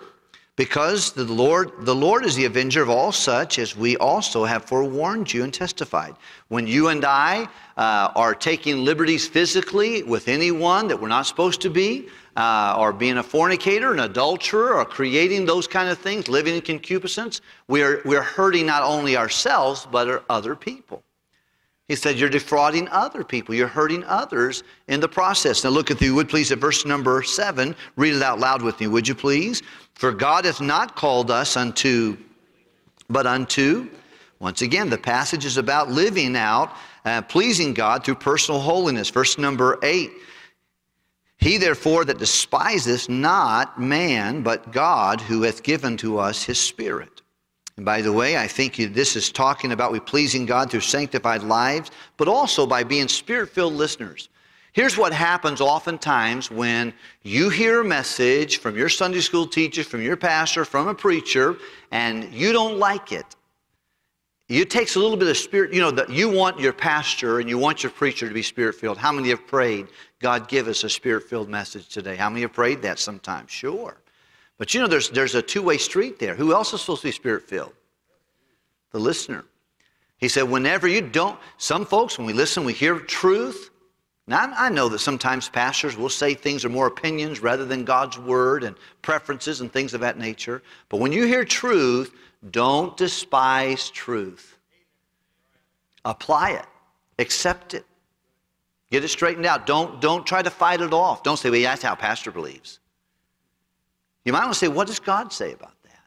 because 0.55 1.11
the 1.13 1.23
Lord, 1.23 1.71
the 1.79 1.95
Lord 1.95 2.23
is 2.25 2.35
the 2.35 2.45
avenger 2.45 2.83
of 2.83 2.89
all 2.89 3.11
such, 3.11 3.57
as 3.57 3.75
we 3.75 3.97
also 3.97 4.45
have 4.45 4.65
forewarned 4.65 5.33
you 5.33 5.43
and 5.43 5.53
testified. 5.53 6.15
When 6.49 6.67
you 6.67 6.89
and 6.89 7.03
I 7.03 7.49
uh, 7.75 8.11
are 8.15 8.35
taking 8.35 8.85
liberties 8.85 9.27
physically 9.27 10.03
with 10.03 10.27
anyone 10.27 10.87
that 10.87 11.01
we're 11.01 11.07
not 11.07 11.25
supposed 11.25 11.61
to 11.61 11.69
be, 11.69 12.07
uh, 12.35 12.75
or 12.77 12.91
being 12.91 13.17
a 13.17 13.23
fornicator, 13.23 13.93
an 13.93 13.99
adulterer, 13.99 14.75
or 14.75 14.85
creating 14.85 15.45
those 15.45 15.67
kind 15.67 15.89
of 15.89 15.97
things, 15.97 16.27
living 16.27 16.55
in 16.55 16.61
concupiscence, 16.61 17.41
we're, 17.67 18.01
we're 18.05 18.23
hurting 18.23 18.65
not 18.65 18.83
only 18.83 19.15
ourselves, 19.15 19.87
but 19.91 20.23
other 20.29 20.55
people. 20.55 21.03
He 21.87 21.95
said, 21.95 22.17
You're 22.17 22.29
defrauding 22.29 22.87
other 22.89 23.23
people. 23.23 23.53
You're 23.53 23.67
hurting 23.67 24.03
others 24.05 24.63
in 24.87 24.99
the 24.99 25.07
process. 25.07 25.63
Now 25.63 25.69
look 25.69 25.91
at 25.91 26.01
you 26.01 26.15
would 26.15 26.29
please, 26.29 26.51
at 26.51 26.59
verse 26.59 26.85
number 26.85 27.21
seven. 27.23 27.75
Read 27.97 28.15
it 28.15 28.21
out 28.21 28.39
loud 28.39 28.61
with 28.61 28.79
me, 28.79 28.87
would 28.87 29.07
you 29.07 29.15
please? 29.15 29.61
For 29.93 30.11
God 30.11 30.45
hath 30.45 30.61
not 30.61 30.95
called 30.95 31.29
us 31.29 31.55
unto, 31.57 32.17
but 33.09 33.27
unto, 33.27 33.89
once 34.39 34.61
again, 34.61 34.89
the 34.89 34.97
passage 34.97 35.45
is 35.45 35.57
about 35.57 35.89
living 35.89 36.35
out, 36.35 36.75
uh, 37.05 37.21
pleasing 37.21 37.73
God 37.73 38.03
through 38.03 38.15
personal 38.15 38.59
holiness. 38.59 39.09
Verse 39.09 39.37
number 39.37 39.77
eight. 39.83 40.11
He 41.43 41.57
therefore 41.57 42.05
that 42.05 42.19
despiseth 42.19 43.09
not 43.09 43.77
man, 43.77 44.43
but 44.43 44.71
God, 44.71 45.19
who 45.19 45.41
hath 45.41 45.61
given 45.61 45.97
to 45.97 46.17
us 46.17 46.41
his 46.41 46.57
Spirit. 46.57 47.21
And 47.75 47.85
by 47.85 48.01
the 48.01 48.13
way, 48.13 48.37
I 48.37 48.47
think 48.47 48.77
this 48.77 49.17
is 49.17 49.29
talking 49.29 49.73
about 49.73 49.91
we 49.91 49.99
pleasing 49.99 50.45
God 50.45 50.71
through 50.71 50.79
sanctified 50.79 51.43
lives, 51.43 51.91
but 52.15 52.29
also 52.29 52.65
by 52.65 52.85
being 52.85 53.09
spirit 53.09 53.49
filled 53.49 53.73
listeners. 53.73 54.29
Here's 54.71 54.97
what 54.97 55.11
happens 55.11 55.59
oftentimes 55.59 56.49
when 56.49 56.93
you 57.23 57.49
hear 57.49 57.81
a 57.81 57.83
message 57.83 58.59
from 58.59 58.77
your 58.77 58.87
Sunday 58.87 59.19
school 59.19 59.45
teacher, 59.45 59.83
from 59.83 60.01
your 60.01 60.15
pastor, 60.15 60.63
from 60.63 60.87
a 60.87 60.95
preacher, 60.95 61.57
and 61.91 62.33
you 62.33 62.53
don't 62.53 62.79
like 62.79 63.11
it. 63.11 63.25
It 64.49 64.69
takes 64.69 64.95
a 64.95 64.99
little 64.99 65.15
bit 65.15 65.29
of 65.29 65.37
spirit, 65.37 65.73
you 65.73 65.79
know, 65.79 65.91
that 65.91 66.09
you 66.09 66.29
want 66.29 66.59
your 66.59 66.73
pastor 66.73 67.39
and 67.39 67.49
you 67.49 67.57
want 67.57 67.81
your 67.81 67.91
preacher 67.91 68.27
to 68.27 68.33
be 68.33 68.43
spirit 68.43 68.75
filled. 68.75 68.97
How 68.97 69.11
many 69.11 69.29
have 69.29 69.47
prayed, 69.47 69.87
God, 70.19 70.49
give 70.49 70.67
us 70.67 70.83
a 70.83 70.89
spirit 70.89 71.23
filled 71.23 71.49
message 71.49 71.87
today? 71.87 72.15
How 72.15 72.29
many 72.29 72.41
have 72.41 72.53
prayed 72.53 72.81
that 72.81 72.99
sometimes? 72.99 73.51
Sure. 73.51 73.97
But 74.57 74.73
you 74.73 74.81
know, 74.81 74.87
there's, 74.87 75.09
there's 75.09 75.35
a 75.35 75.41
two 75.41 75.61
way 75.61 75.77
street 75.77 76.19
there. 76.19 76.35
Who 76.35 76.53
else 76.53 76.73
is 76.73 76.81
supposed 76.81 77.01
to 77.01 77.07
be 77.07 77.11
spirit 77.11 77.43
filled? 77.43 77.73
The 78.91 78.99
listener. 78.99 79.45
He 80.17 80.27
said, 80.27 80.43
whenever 80.43 80.87
you 80.87 81.01
don't, 81.01 81.37
some 81.57 81.85
folks, 81.85 82.17
when 82.17 82.27
we 82.27 82.33
listen, 82.33 82.63
we 82.63 82.73
hear 82.73 82.99
truth. 82.99 83.71
Now, 84.27 84.53
I 84.55 84.69
know 84.69 84.87
that 84.89 84.99
sometimes 84.99 85.49
pastors 85.49 85.97
will 85.97 86.09
say 86.09 86.33
things 86.33 86.63
are 86.63 86.69
more 86.69 86.87
opinions 86.87 87.41
rather 87.41 87.65
than 87.65 87.83
God's 87.83 88.17
word 88.17 88.63
and 88.63 88.75
preferences 89.01 89.59
and 89.59 89.71
things 89.71 89.93
of 89.93 89.99
that 90.01 90.17
nature. 90.17 90.63
But 90.87 91.01
when 91.01 91.11
you 91.11 91.25
hear 91.25 91.43
truth, 91.43 92.13
don't 92.51 92.95
despise 92.97 93.89
truth. 93.89 94.57
Apply 96.05 96.51
it, 96.51 96.65
accept 97.19 97.73
it, 97.73 97.85
get 98.91 99.03
it 99.03 99.07
straightened 99.07 99.45
out. 99.45 99.65
Don't, 99.65 100.01
don't 100.01 100.25
try 100.25 100.41
to 100.41 100.49
fight 100.49 100.81
it 100.81 100.93
off. 100.93 101.23
Don't 101.23 101.37
say, 101.37 101.49
well, 101.49 101.61
that's 101.61 101.81
how 101.81 101.95
pastor 101.95 102.31
believes. 102.31 102.79
You 104.25 104.33
might 104.33 104.41
want 104.41 104.53
to 104.53 104.59
say, 104.59 104.67
what 104.67 104.87
does 104.87 104.99
God 104.99 105.31
say 105.31 105.53
about 105.53 105.81
that? 105.83 105.99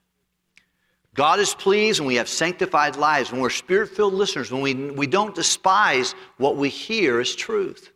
God 1.14 1.38
is 1.38 1.54
pleased 1.54 2.00
when 2.00 2.06
we 2.06 2.16
have 2.16 2.28
sanctified 2.28 2.96
lives, 2.96 3.32
when 3.32 3.40
we're 3.40 3.48
spirit 3.48 3.88
filled 3.88 4.12
listeners, 4.14 4.50
when 4.50 4.60
we, 4.60 4.74
we 4.74 5.06
don't 5.06 5.34
despise 5.34 6.14
what 6.36 6.56
we 6.56 6.68
hear 6.68 7.20
as 7.20 7.34
truth. 7.34 7.92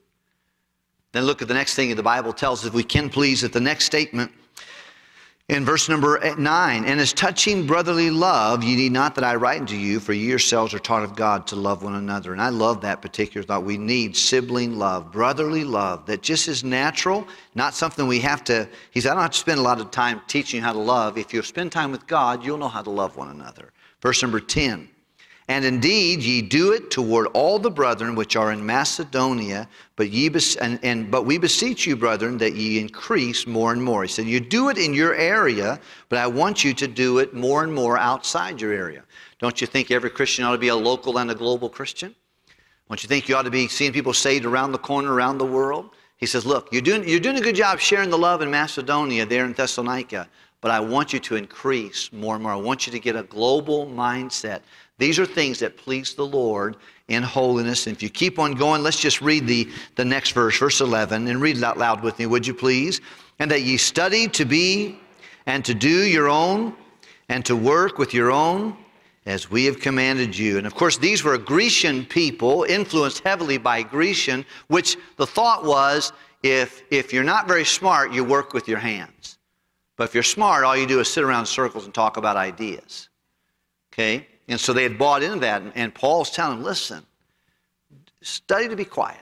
Then 1.13 1.25
look 1.25 1.43
at 1.43 1.49
the 1.49 1.55
next 1.55 1.75
thing 1.75 1.95
the 1.95 2.03
Bible 2.03 2.33
tells 2.33 2.65
us 2.65 2.73
we 2.73 2.85
can 2.85 3.11
please 3.11 3.45
at 3.45 3.53
the 3.53 3.61
next 3.61 3.85
statement 3.85 4.33
in 5.51 5.65
verse 5.65 5.89
number 5.89 6.21
9, 6.39 6.85
and 6.85 7.01
as 7.01 7.13
touching 7.13 7.67
brotherly 7.67 8.09
love, 8.09 8.63
ye 8.63 8.77
need 8.77 8.93
not 8.93 9.17
that 9.17 9.25
I 9.25 9.35
write 9.35 9.61
unto 9.61 9.75
you, 9.75 9.99
for 9.99 10.13
ye 10.13 10.29
yourselves 10.29 10.73
are 10.73 10.79
taught 10.79 11.03
of 11.03 11.17
God 11.17 11.49
to 11.49 11.57
love 11.57 11.83
one 11.83 11.97
another. 11.97 12.31
And 12.31 12.41
I 12.41 12.51
love 12.51 12.81
that 12.83 13.03
particular 13.03 13.45
thought. 13.45 13.65
We 13.65 13.77
need 13.77 14.17
sibling 14.17 14.79
love, 14.79 15.11
brotherly 15.11 15.65
love, 15.65 16.07
that 16.07 16.23
just 16.23 16.47
is 16.47 16.63
natural, 16.63 17.27
not 17.57 17.75
something 17.75 18.07
we 18.07 18.21
have 18.21 18.45
to. 18.45 18.69
He 18.93 19.01
said, 19.01 19.11
I 19.11 19.15
don't 19.15 19.23
have 19.23 19.33
to 19.33 19.39
spend 19.39 19.59
a 19.59 19.63
lot 19.63 19.81
of 19.81 19.91
time 19.91 20.21
teaching 20.29 20.59
you 20.59 20.65
how 20.65 20.73
to 20.73 20.79
love. 20.79 21.19
If 21.19 21.35
you 21.35 21.43
spend 21.43 21.73
time 21.73 21.91
with 21.91 22.07
God, 22.07 22.45
you'll 22.45 22.57
know 22.57 22.69
how 22.69 22.83
to 22.83 22.91
love 22.91 23.17
one 23.17 23.31
another. 23.31 23.73
Verse 24.01 24.23
number 24.23 24.39
10, 24.39 24.89
And 25.51 25.65
indeed, 25.65 26.23
ye 26.23 26.43
do 26.43 26.71
it 26.71 26.93
toward 26.93 27.27
all 27.35 27.59
the 27.59 27.73
brethren 27.73 28.15
which 28.15 28.37
are 28.37 28.53
in 28.53 28.65
Macedonia, 28.65 29.69
but, 29.97 30.11
ye 30.11 30.29
bes- 30.29 30.55
and, 30.55 30.79
and, 30.85 31.11
but 31.11 31.27
we 31.27 31.39
beseech 31.39 31.89
you, 31.89 31.97
brethren, 31.97 32.39
that 32.39 32.55
ye 32.55 32.79
increase 32.79 33.49
more 33.49 33.73
and 33.73 33.83
more. 33.83 34.03
He 34.03 34.09
said, 34.09 34.27
You 34.27 34.39
do 34.39 34.69
it 34.69 34.79
in 34.79 34.95
your 34.95 35.13
area, 35.17 35.81
but 36.09 36.21
I 36.21 36.29
want 36.29 36.63
you 36.63 36.73
to 36.75 36.87
do 36.87 37.19
it 37.19 37.35
more 37.35 37.65
and 37.65 37.75
more 37.75 37.99
outside 37.99 38.61
your 38.61 38.73
area. 38.73 39.03
Don't 39.41 39.61
you 39.61 39.67
think 39.67 39.91
every 39.91 40.11
Christian 40.11 40.45
ought 40.45 40.53
to 40.53 40.59
be 40.59 40.69
a 40.69 40.77
local 40.77 41.19
and 41.19 41.33
a 41.33 41.35
global 41.35 41.69
Christian? 41.69 42.15
Don't 42.89 43.03
you 43.03 43.09
think 43.09 43.29
you 43.29 43.35
ought 43.35 43.43
to 43.43 43.51
be 43.51 43.67
seeing 43.67 43.93
people 43.93 44.13
saved 44.13 44.45
around 44.45 44.71
the 44.71 44.79
corner, 44.79 45.13
around 45.13 45.39
the 45.39 45.47
world? 45.47 45.91
He 46.19 46.27
says, 46.27 46.47
Look, 46.47 46.69
you're 46.71 46.81
doing, 46.81 47.09
you're 47.09 47.19
doing 47.19 47.39
a 47.39 47.41
good 47.41 47.57
job 47.57 47.81
sharing 47.81 48.11
the 48.11 48.19
love 48.19 48.41
in 48.41 48.53
Macedonia, 48.53 49.27
there 49.27 49.45
in 49.47 49.55
Thessalonica, 49.55 50.29
but 50.61 50.71
I 50.71 50.79
want 50.79 51.13
you 51.13 51.19
to 51.19 51.35
increase 51.35 52.13
more 52.13 52.37
and 52.37 52.43
more. 52.45 52.53
I 52.53 52.57
want 52.57 52.87
you 52.87 52.93
to 52.93 53.01
get 53.01 53.17
a 53.17 53.25
global 53.25 53.87
mindset. 53.89 54.61
These 55.01 55.19
are 55.19 55.25
things 55.25 55.59
that 55.61 55.79
please 55.79 56.13
the 56.13 56.27
Lord 56.27 56.77
in 57.09 57.23
holiness. 57.23 57.87
And 57.87 57.97
if 57.97 58.03
you 58.03 58.11
keep 58.11 58.39
on 58.39 58.53
going, 58.53 58.83
let's 58.83 59.01
just 59.01 59.23
read 59.23 59.47
the, 59.47 59.67
the 59.97 60.05
next 60.05 60.33
verse, 60.33 60.59
verse 60.59 60.83
11, 60.83 61.27
and 61.27 61.41
read 61.41 61.57
it 61.57 61.65
out 61.65 61.79
loud 61.79 62.03
with 62.03 62.19
me, 62.19 62.27
would 62.27 62.47
you 62.47 62.53
please? 62.53 63.01
And 63.39 63.51
that 63.51 63.63
ye 63.63 63.79
study 63.79 64.29
to 64.29 64.45
be 64.45 65.01
and 65.47 65.65
to 65.65 65.73
do 65.73 66.07
your 66.07 66.29
own 66.29 66.75
and 67.31 67.43
to 67.47 67.57
work 67.57 67.97
with 67.97 68.13
your 68.13 68.31
own 68.31 68.77
as 69.25 69.51
we 69.51 69.65
have 69.65 69.81
commanded 69.81 70.37
you. 70.37 70.59
And 70.59 70.67
of 70.67 70.75
course, 70.75 70.99
these 70.99 71.25
were 71.25 71.39
Grecian 71.39 72.05
people, 72.05 72.65
influenced 72.65 73.21
heavily 73.21 73.57
by 73.57 73.83
Grecian, 73.83 74.45
which 74.69 74.99
the 75.17 75.27
thought 75.27 75.65
was 75.65 76.13
if, 76.43 76.83
if 76.91 77.11
you're 77.11 77.25
not 77.25 77.49
very 77.49 77.65
smart, 77.65 78.13
you 78.13 78.23
work 78.23 78.53
with 78.53 78.69
your 78.69 78.79
hands. 78.79 79.39
But 79.97 80.05
if 80.05 80.15
you're 80.15 80.23
smart, 80.23 80.63
all 80.63 80.77
you 80.77 80.87
do 80.87 81.01
is 81.01 81.11
sit 81.11 81.25
around 81.25 81.41
in 81.41 81.47
circles 81.47 81.87
and 81.87 81.95
talk 81.95 82.19
about 82.19 82.37
ideas. 82.37 83.09
Okay? 83.95 84.27
And 84.51 84.59
so 84.59 84.73
they 84.73 84.83
had 84.83 84.99
bought 84.99 85.23
into 85.23 85.39
that. 85.39 85.63
And 85.77 85.95
Paul's 85.95 86.31
telling 86.31 86.57
them, 86.59 86.65
listen, 86.65 87.07
study 88.21 88.69
to 88.69 88.77
be 88.77 88.85
quiet. 88.85 89.17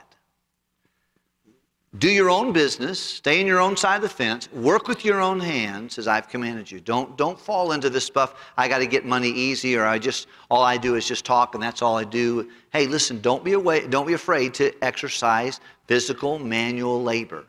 Do 1.98 2.10
your 2.10 2.30
own 2.30 2.52
business, 2.52 3.00
stay 3.00 3.40
in 3.40 3.46
your 3.46 3.60
own 3.60 3.76
side 3.76 3.96
of 3.96 4.02
the 4.02 4.08
fence, 4.08 4.50
work 4.52 4.88
with 4.88 5.04
your 5.04 5.20
own 5.20 5.40
hands 5.40 5.98
as 5.98 6.06
I've 6.06 6.28
commanded 6.28 6.70
you. 6.70 6.80
Don't, 6.80 7.16
don't 7.16 7.38
fall 7.38 7.72
into 7.72 7.88
this 7.90 8.04
stuff, 8.04 8.52
I 8.56 8.68
got 8.68 8.78
to 8.78 8.86
get 8.86 9.04
money 9.04 9.30
easy, 9.30 9.74
or 9.76 9.86
I 9.86 9.98
just, 9.98 10.28
all 10.50 10.62
I 10.62 10.76
do 10.76 10.96
is 10.96 11.08
just 11.08 11.24
talk 11.24 11.54
and 11.54 11.62
that's 11.62 11.80
all 11.80 11.96
I 11.96 12.04
do. 12.04 12.50
Hey, 12.72 12.86
listen, 12.86 13.20
don't 13.20 13.42
be, 13.42 13.52
away, 13.52 13.86
don't 13.86 14.06
be 14.06 14.12
afraid 14.12 14.54
to 14.54 14.72
exercise 14.82 15.60
physical 15.86 16.38
manual 16.38 17.02
labor. 17.02 17.44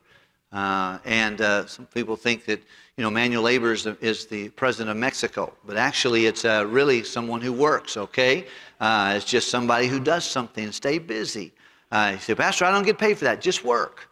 Uh, 0.52 1.00
and 1.06 1.42
uh, 1.42 1.65
some 1.68 1.86
people 1.88 2.15
think 2.15 2.46
that 2.46 2.62
you 3.00 3.04
know 3.04 3.10
manual 3.10 3.44
labor 3.44 3.72
is, 3.72 3.86
is 4.02 4.26
the 4.26 4.50
president 4.50 4.90
of 4.90 4.98
Mexico, 4.98 5.54
but 5.66 5.78
actually 5.78 6.26
it's 6.26 6.44
uh, 6.44 6.66
really 6.68 7.02
someone 7.02 7.40
who 7.40 7.54
works. 7.54 7.96
Okay, 7.96 8.46
uh, 8.82 9.14
it's 9.16 9.24
just 9.24 9.50
somebody 9.50 9.88
who 9.88 10.02
does 10.02 10.26
something 10.26 10.70
stay 10.74 11.00
busy. 11.00 11.54
Uh, 11.94 12.12
you 12.16 12.20
say, 12.20 12.36
Pastor, 12.36 12.66
I 12.66 12.72
don't 12.72 12.84
get 12.84 12.98
paid 12.98 13.18
for 13.18 13.24
that. 13.24 13.40
Just 13.40 13.64
work. 13.64 14.09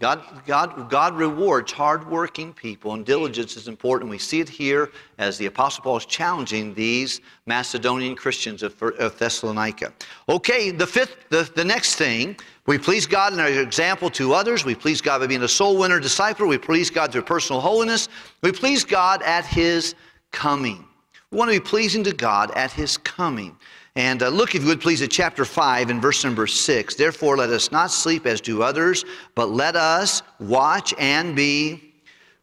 God, 0.00 0.22
God, 0.46 0.88
God 0.88 1.14
rewards 1.14 1.70
hardworking 1.72 2.54
people, 2.54 2.94
and 2.94 3.04
diligence 3.04 3.58
is 3.58 3.68
important. 3.68 4.10
We 4.10 4.16
see 4.16 4.40
it 4.40 4.48
here 4.48 4.90
as 5.18 5.36
the 5.36 5.44
Apostle 5.44 5.84
Paul 5.84 5.98
is 5.98 6.06
challenging 6.06 6.72
these 6.72 7.20
Macedonian 7.44 8.16
Christians 8.16 8.62
of, 8.62 8.82
of 8.82 9.18
Thessalonica. 9.18 9.92
Okay, 10.26 10.70
the 10.70 10.86
fifth, 10.86 11.28
the, 11.28 11.50
the 11.54 11.64
next 11.64 11.96
thing, 11.96 12.34
we 12.64 12.78
please 12.78 13.06
God 13.06 13.34
in 13.34 13.40
our 13.40 13.48
example 13.48 14.08
to 14.10 14.32
others. 14.32 14.64
We 14.64 14.74
please 14.74 15.02
God 15.02 15.18
by 15.18 15.26
being 15.26 15.42
a 15.42 15.48
soul 15.48 15.76
winner 15.76 16.00
disciple. 16.00 16.48
We 16.48 16.56
please 16.56 16.88
God 16.88 17.12
through 17.12 17.22
personal 17.22 17.60
holiness. 17.60 18.08
We 18.40 18.52
please 18.52 18.84
God 18.84 19.22
at 19.22 19.44
His 19.44 19.94
coming. 20.32 20.82
We 21.30 21.36
want 21.36 21.52
to 21.52 21.60
be 21.60 21.64
pleasing 21.64 22.04
to 22.04 22.12
God 22.12 22.52
at 22.52 22.72
His 22.72 22.96
coming. 22.96 23.54
And 23.96 24.22
uh, 24.22 24.28
look, 24.28 24.54
if 24.54 24.62
you 24.62 24.68
would 24.68 24.80
please, 24.80 25.02
at 25.02 25.10
chapter 25.10 25.44
5 25.44 25.90
and 25.90 26.00
verse 26.00 26.24
number 26.24 26.46
6. 26.46 26.94
Therefore, 26.94 27.36
let 27.36 27.50
us 27.50 27.72
not 27.72 27.90
sleep 27.90 28.24
as 28.26 28.40
do 28.40 28.62
others, 28.62 29.04
but 29.34 29.50
let 29.50 29.74
us 29.76 30.22
watch 30.38 30.94
and 30.98 31.34
be. 31.34 31.94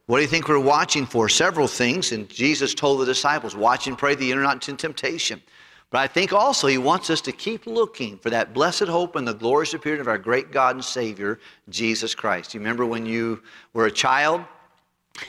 What 0.06 0.18
do 0.18 0.22
you 0.22 0.28
think 0.28 0.48
we're 0.48 0.58
watching 0.58 1.06
for? 1.06 1.28
Several 1.28 1.66
things. 1.68 2.12
And 2.12 2.28
Jesus 2.28 2.74
told 2.74 3.00
the 3.00 3.06
disciples, 3.06 3.56
watch 3.56 3.86
and 3.86 3.96
pray 3.96 4.14
that 4.14 4.24
you're 4.24 4.42
not 4.42 4.68
in 4.68 4.76
temptation. 4.76 5.42
But 5.90 5.98
I 5.98 6.06
think 6.06 6.34
also 6.34 6.66
he 6.66 6.76
wants 6.76 7.08
us 7.08 7.22
to 7.22 7.32
keep 7.32 7.66
looking 7.66 8.18
for 8.18 8.28
that 8.28 8.52
blessed 8.52 8.84
hope 8.84 9.16
and 9.16 9.26
the 9.26 9.32
glorious 9.32 9.72
appearing 9.72 10.00
of 10.00 10.08
our 10.08 10.18
great 10.18 10.52
God 10.52 10.76
and 10.76 10.84
Savior, 10.84 11.40
Jesus 11.70 12.14
Christ. 12.14 12.52
You 12.52 12.60
remember 12.60 12.84
when 12.84 13.06
you 13.06 13.42
were 13.72 13.86
a 13.86 13.90
child 13.90 14.42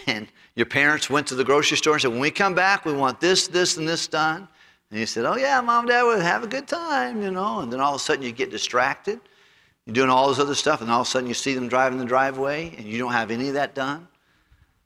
and 0.07 0.27
your 0.55 0.65
parents 0.65 1.09
went 1.09 1.27
to 1.27 1.35
the 1.35 1.45
grocery 1.45 1.77
store 1.77 1.93
and 1.93 2.01
said, 2.01 2.11
when 2.11 2.19
we 2.19 2.31
come 2.31 2.53
back, 2.53 2.83
we 2.83 2.91
want 2.91 3.21
this, 3.21 3.47
this, 3.47 3.77
and 3.77 3.87
this 3.87 4.07
done? 4.07 4.49
And 4.91 4.99
you 4.99 5.05
said, 5.05 5.25
Oh, 5.25 5.35
yeah, 5.35 5.61
mom, 5.61 5.81
and 5.81 5.89
dad, 5.89 6.03
we'll 6.03 6.19
have 6.19 6.43
a 6.43 6.47
good 6.47 6.67
time, 6.67 7.21
you 7.21 7.31
know. 7.31 7.59
And 7.59 7.71
then 7.71 7.79
all 7.79 7.95
of 7.95 8.01
a 8.01 8.03
sudden 8.03 8.23
you 8.23 8.31
get 8.31 8.49
distracted. 8.49 9.19
You're 9.85 9.93
doing 9.93 10.09
all 10.09 10.29
this 10.29 10.39
other 10.39 10.55
stuff, 10.55 10.81
and 10.81 10.91
all 10.91 11.01
of 11.01 11.07
a 11.07 11.09
sudden 11.09 11.27
you 11.27 11.33
see 11.33 11.53
them 11.53 11.67
driving 11.67 11.99
the 11.99 12.05
driveway, 12.05 12.75
and 12.77 12.85
you 12.85 12.97
don't 12.97 13.11
have 13.11 13.31
any 13.31 13.47
of 13.47 13.53
that 13.55 13.75
done. 13.75 14.07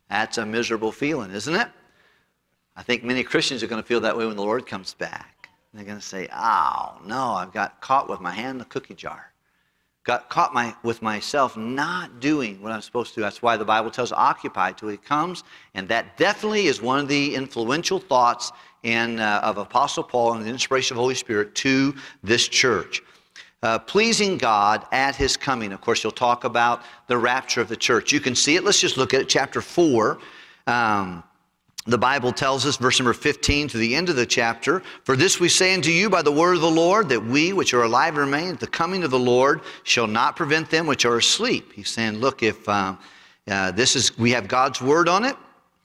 That's 0.10 0.38
a 0.38 0.46
miserable 0.46 0.92
feeling, 0.92 1.32
isn't 1.32 1.56
it? 1.56 1.68
I 2.76 2.84
think 2.84 3.04
many 3.04 3.24
Christians 3.24 3.64
are 3.64 3.68
going 3.68 3.82
to 3.82 3.88
feel 3.88 4.02
that 4.02 4.18
way 4.18 4.26
when 4.26 4.36
the 4.36 4.44
Lord 4.44 4.66
comes 4.66 4.94
back. 4.94 5.50
They're 5.74 5.84
going 5.84 5.98
to 5.98 6.06
say, 6.06 6.28
Oh, 6.32 7.00
no, 7.06 7.32
I've 7.34 7.52
got 7.52 7.82
caught 7.82 8.10
with 8.10 8.22
my 8.22 8.32
hand 8.32 8.52
in 8.52 8.58
the 8.60 8.66
cookie 8.66 8.94
jar. 8.94 9.32
Got 10.04 10.30
caught 10.30 10.54
my, 10.54 10.76
with 10.84 11.02
myself 11.02 11.56
not 11.56 12.20
doing 12.20 12.62
what 12.62 12.72
I'm 12.72 12.82
supposed 12.82 13.14
to. 13.16 13.22
That's 13.22 13.42
why 13.42 13.56
the 13.58 13.66
Bible 13.66 13.90
tells 13.90 14.12
occupy 14.12 14.74
till 14.74 14.90
he 14.90 14.98
comes. 14.98 15.44
And 15.74 15.88
that 15.88 16.18
definitely 16.18 16.68
is 16.68 16.82
one 16.82 17.00
of 17.00 17.08
the 17.08 17.34
influential 17.34 18.00
thoughts 18.00 18.52
in, 18.84 19.20
uh, 19.20 19.42
of 19.44 19.58
Apostle 19.58 20.04
Paul 20.04 20.34
and 20.34 20.46
the 20.46 20.50
inspiration 20.50 20.94
of 20.94 20.98
the 20.98 21.02
Holy 21.02 21.16
Spirit 21.16 21.56
to 21.56 21.96
this 22.24 22.48
church. 22.48 23.02
Uh, 23.64 23.80
pleasing 23.80 24.38
God 24.38 24.86
at 24.92 25.16
his 25.16 25.38
coming. 25.38 25.72
Of 25.72 25.80
course, 25.80 26.04
you'll 26.04 26.12
talk 26.12 26.44
about 26.44 26.84
the 27.08 27.18
rapture 27.18 27.62
of 27.62 27.70
the 27.70 27.78
church. 27.78 28.12
You 28.12 28.20
can 28.20 28.36
see 28.36 28.58
it. 28.58 28.64
Let's 28.64 28.80
just 28.80 28.98
look 28.98 29.14
at 29.14 29.22
it. 29.22 29.30
Chapter 29.30 29.62
4. 29.62 30.20
Um, 30.68 31.24
the 31.86 31.98
Bible 31.98 32.32
tells 32.32 32.66
us, 32.66 32.78
verse 32.78 33.00
number 33.00 33.14
15 33.14 33.68
to 33.70 33.78
the 33.78 33.96
end 33.96 34.10
of 34.10 34.16
the 34.16 34.26
chapter, 34.26 34.82
For 35.04 35.18
this 35.18 35.40
we 35.40 35.50
say 35.50 35.74
unto 35.74 35.92
you 35.92 36.10
by 36.10 36.22
the 36.22 36.32
word 36.32 36.56
of 36.56 36.62
the 36.62 36.72
Lord, 36.72 37.10
that 37.10 37.24
we 37.26 37.52
which 37.52 37.74
are 37.74 37.84
alive 37.84 38.16
remain 38.16 38.52
at 38.52 38.60
the 38.60 38.68
coming 38.68 39.04
of 39.04 39.12
the 39.12 39.20
Lord 39.20 39.62
shall 39.84 40.08
not 40.08 40.38
prevent 40.38 40.70
them 40.70 40.88
which 40.88 41.04
are 41.06 41.18
asleep. 41.18 41.74
He's 41.74 41.90
saying, 41.90 42.20
look, 42.20 42.42
if 42.42 42.68
uh, 42.70 42.96
uh, 43.50 43.72
this 43.72 43.98
is, 43.98 44.18
we 44.18 44.32
have 44.32 44.48
God's 44.48 44.82
word 44.82 45.10
on 45.10 45.26
it. 45.26 45.36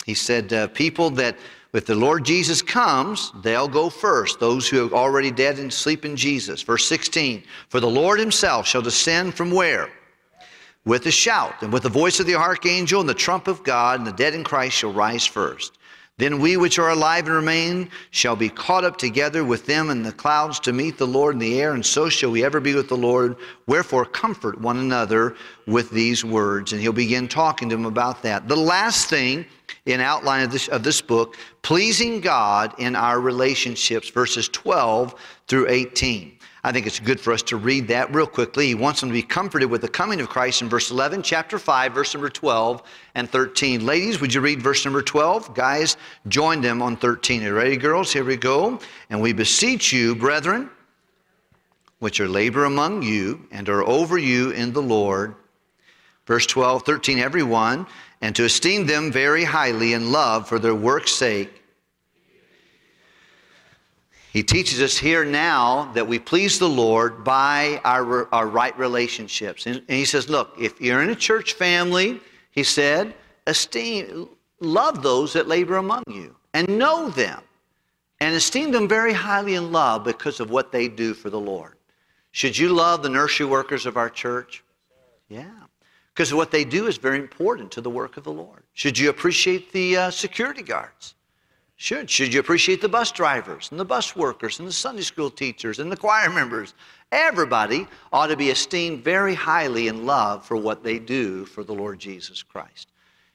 He 0.07 0.15
said, 0.15 0.53
uh, 0.53 0.69
people 0.69 1.11
that 1.11 1.37
if 1.75 1.85
the 1.85 1.95
Lord 1.95 2.25
Jesus 2.25 2.63
comes, 2.63 3.33
they'll 3.43 3.69
go 3.69 3.91
first, 3.91 4.41
those 4.41 4.69
who 4.69 4.89
are 4.89 4.93
already 4.93 5.31
dead 5.31 5.59
and 5.59 5.73
sleep 5.73 6.05
in 6.05 6.17
Jesus. 6.17 6.63
Verse 6.63 6.89
16 6.89 7.43
For 7.69 7.81
the 7.81 7.91
Lord 7.91 8.19
himself 8.19 8.67
shall 8.67 8.83
descend 8.83 9.35
from 9.35 9.51
where? 9.51 9.91
With 10.85 11.05
a 11.07 11.11
shout, 11.11 11.63
and 11.63 11.71
with 11.73 11.83
the 11.83 11.91
voice 11.91 12.21
of 12.21 12.27
the 12.27 12.37
archangel, 12.37 13.01
and 13.01 13.09
the 13.09 13.15
trump 13.15 13.49
of 13.49 13.63
God, 13.63 14.01
and 14.01 14.07
the 14.07 14.13
dead 14.13 14.35
in 14.35 14.45
Christ 14.45 14.77
shall 14.77 14.93
rise 14.93 15.27
first. 15.27 15.78
Then 16.19 16.41
we 16.41 16.57
which 16.57 16.81
are 16.81 16.91
alive 16.91 17.27
and 17.27 17.35
remain 17.35 17.91
shall 18.11 18.35
be 18.35 18.49
caught 18.49 18.85
up 18.85 18.99
together 18.99 19.45
with 19.45 19.67
them 19.67 19.89
in 19.89 20.03
the 20.03 20.13
clouds 20.13 20.59
to 20.61 20.73
meet 20.73 20.99
the 20.99 21.07
Lord 21.07 21.35
in 21.35 21.39
the 21.39 21.61
air, 21.61 21.73
and 21.73 21.87
so 21.87 22.09
shall 22.09 22.33
we 22.33 22.45
ever 22.45 22.59
be 22.59 22.75
with 22.75 22.89
the 22.89 22.97
Lord. 22.97 23.37
Wherefore, 23.69 24.05
comfort 24.05 24.61
one 24.61 24.79
another 24.79 25.37
with 25.67 25.91
these 25.91 26.25
words. 26.25 26.73
And 26.73 26.81
he'll 26.81 26.93
begin 26.93 27.29
talking 27.29 27.69
to 27.69 27.77
them 27.77 27.87
about 27.87 28.23
that. 28.25 28.49
The 28.49 28.57
last 28.57 29.09
thing 29.09 29.47
in 29.87 30.01
outline 30.01 30.45
of 30.45 30.51
this, 30.51 30.69
of 30.69 30.83
this 30.83 31.01
book, 31.01 31.37
pleasing 31.63 32.21
God 32.21 32.75
in 32.79 32.97
our 32.97 33.21
relationships, 33.21 34.11
verses 34.11 34.49
12 34.49 35.15
through 35.47 35.69
18. 35.69 36.38
I 36.69 36.73
think 36.73 36.87
it's 36.87 37.01
good 37.01 37.19
for 37.19 37.33
us 37.33 37.41
to 37.45 37.57
read 37.57 37.89
that 37.89 38.15
real 38.15 38.27
quickly. 38.27 38.67
He 38.67 38.75
wants 38.75 39.01
them 39.01 39.09
to 39.09 39.13
be 39.15 39.23
comforted 39.23 39.71
with 39.71 39.81
the 39.81 39.89
coming 39.89 40.21
of 40.21 40.29
Christ 40.29 40.61
in 40.61 40.69
verse 40.69 40.91
11, 40.91 41.23
chapter 41.23 41.59
5, 41.59 41.95
verse 41.95 42.13
number 42.13 42.29
12 42.29 42.83
and 43.15 43.31
13. 43.31 43.87
Ladies, 43.87 44.21
would 44.21 44.35
you 44.35 44.43
read 44.43 44.61
verse 44.61 44.85
number 44.85 45.01
12? 45.01 45.55
Guys, 45.55 45.97
join 46.27 46.61
them 46.61 46.83
on 46.83 46.95
13. 46.99 47.43
Are 47.43 47.47
you 47.47 47.55
ready, 47.55 47.79
girls? 47.79 48.13
Here 48.13 48.23
we 48.23 48.37
go. 48.37 48.79
And 49.09 49.19
we 49.19 49.33
beseech 49.33 49.95
you, 49.95 50.15
brethren, 50.15 50.69
which 52.01 52.21
are 52.21 52.29
labor 52.29 52.67
among 52.67 53.03
you 53.03 53.49
and 53.51 53.67
are 53.71 53.83
over 53.89 54.19
you 54.19 54.51
in 54.51 54.75
the 54.75 54.83
Lord. 54.83 55.37
Verse 56.27 56.45
12, 56.45 56.83
13, 56.83 57.19
everyone 57.19 57.87
and 58.21 58.37
to 58.37 58.45
esteem 58.45 58.85
them 58.85 59.11
very 59.11 59.45
highly 59.45 59.95
in 59.95 60.13
love 60.13 60.47
for 60.47 60.59
their 60.59 60.75
work's 60.75 61.13
sake. 61.13 61.58
He 64.33 64.43
teaches 64.43 64.81
us 64.83 64.97
here 64.97 65.25
now 65.25 65.91
that 65.95 66.07
we 66.07 66.19
please 66.19 66.59
the 66.59 66.69
Lord 66.69 67.25
by 67.25 67.81
our, 67.85 68.33
our 68.33 68.47
right 68.47 68.79
relationships. 68.79 69.67
And, 69.67 69.77
and 69.77 69.99
he 69.99 70.05
says, 70.05 70.29
look, 70.29 70.55
if 70.61 70.81
you're 70.81 71.03
in 71.03 71.11
a 71.11 71.17
church 71.17 71.55
family, 71.55 72.21
he 72.51 72.63
said, 72.63 73.15
esteem, 73.47 74.29
love 74.61 75.03
those 75.03 75.33
that 75.33 75.49
labor 75.49 75.77
among 75.77 76.05
you 76.09 76.37
and 76.53 76.69
know 76.79 77.09
them 77.09 77.43
and 78.21 78.35
esteem 78.35 78.71
them 78.71 78.89
very 78.89 79.13
highly 79.13 79.55
in 79.55 79.73
love 79.73 80.05
because 80.05 80.41
of 80.41 80.51
what 80.51 80.73
they 80.73 80.89
do 80.89 81.15
for 81.15 81.31
the 81.31 81.41
Lord. 81.41 81.77
Should 82.33 82.59
you 82.59 82.69
love 82.69 83.03
the 83.03 83.09
nursery 83.09 83.47
workers 83.47 83.87
of 83.87 83.97
our 83.97 84.11
church? 84.11 84.63
Yeah. 85.29 85.51
Because 86.13 86.35
what 86.35 86.51
they 86.51 86.65
do 86.65 86.87
is 86.87 86.97
very 86.97 87.19
important 87.19 87.71
to 87.73 87.81
the 87.81 87.91
work 87.91 88.17
of 88.17 88.25
the 88.25 88.33
Lord. 88.33 88.65
Should 88.75 88.99
you 88.99 89.09
appreciate 89.09 89.73
the 89.73 89.97
uh, 89.97 90.11
security 90.11 90.63
guards? 90.63 91.15
Should. 91.81 92.11
Should 92.11 92.35
you 92.35 92.41
appreciate 92.41 92.81
the 92.81 92.89
bus 92.89 93.13
drivers 93.13 93.69
and 93.71 93.79
the 93.79 93.85
bus 93.85 94.17
workers 94.17 94.59
and 94.59 94.67
the 94.67 94.73
Sunday 94.73 95.03
school 95.03 95.31
teachers 95.31 95.79
and 95.79 95.93
the 95.93 95.97
choir 95.97 96.29
members? 96.29 96.75
Everybody 97.13 97.87
ought 98.13 98.27
to 98.27 98.37
be 98.37 98.51
esteemed 98.51 99.05
very 99.05 99.33
highly 99.33 99.87
and 99.87 100.05
loved 100.05 100.45
for 100.45 100.57
what 100.57 100.83
they 100.83 100.99
do 100.99 101.45
for 101.45 101.63
the 101.63 101.73
Lord 101.73 102.01
Jesus 102.01 102.43
Christ. 102.43 102.89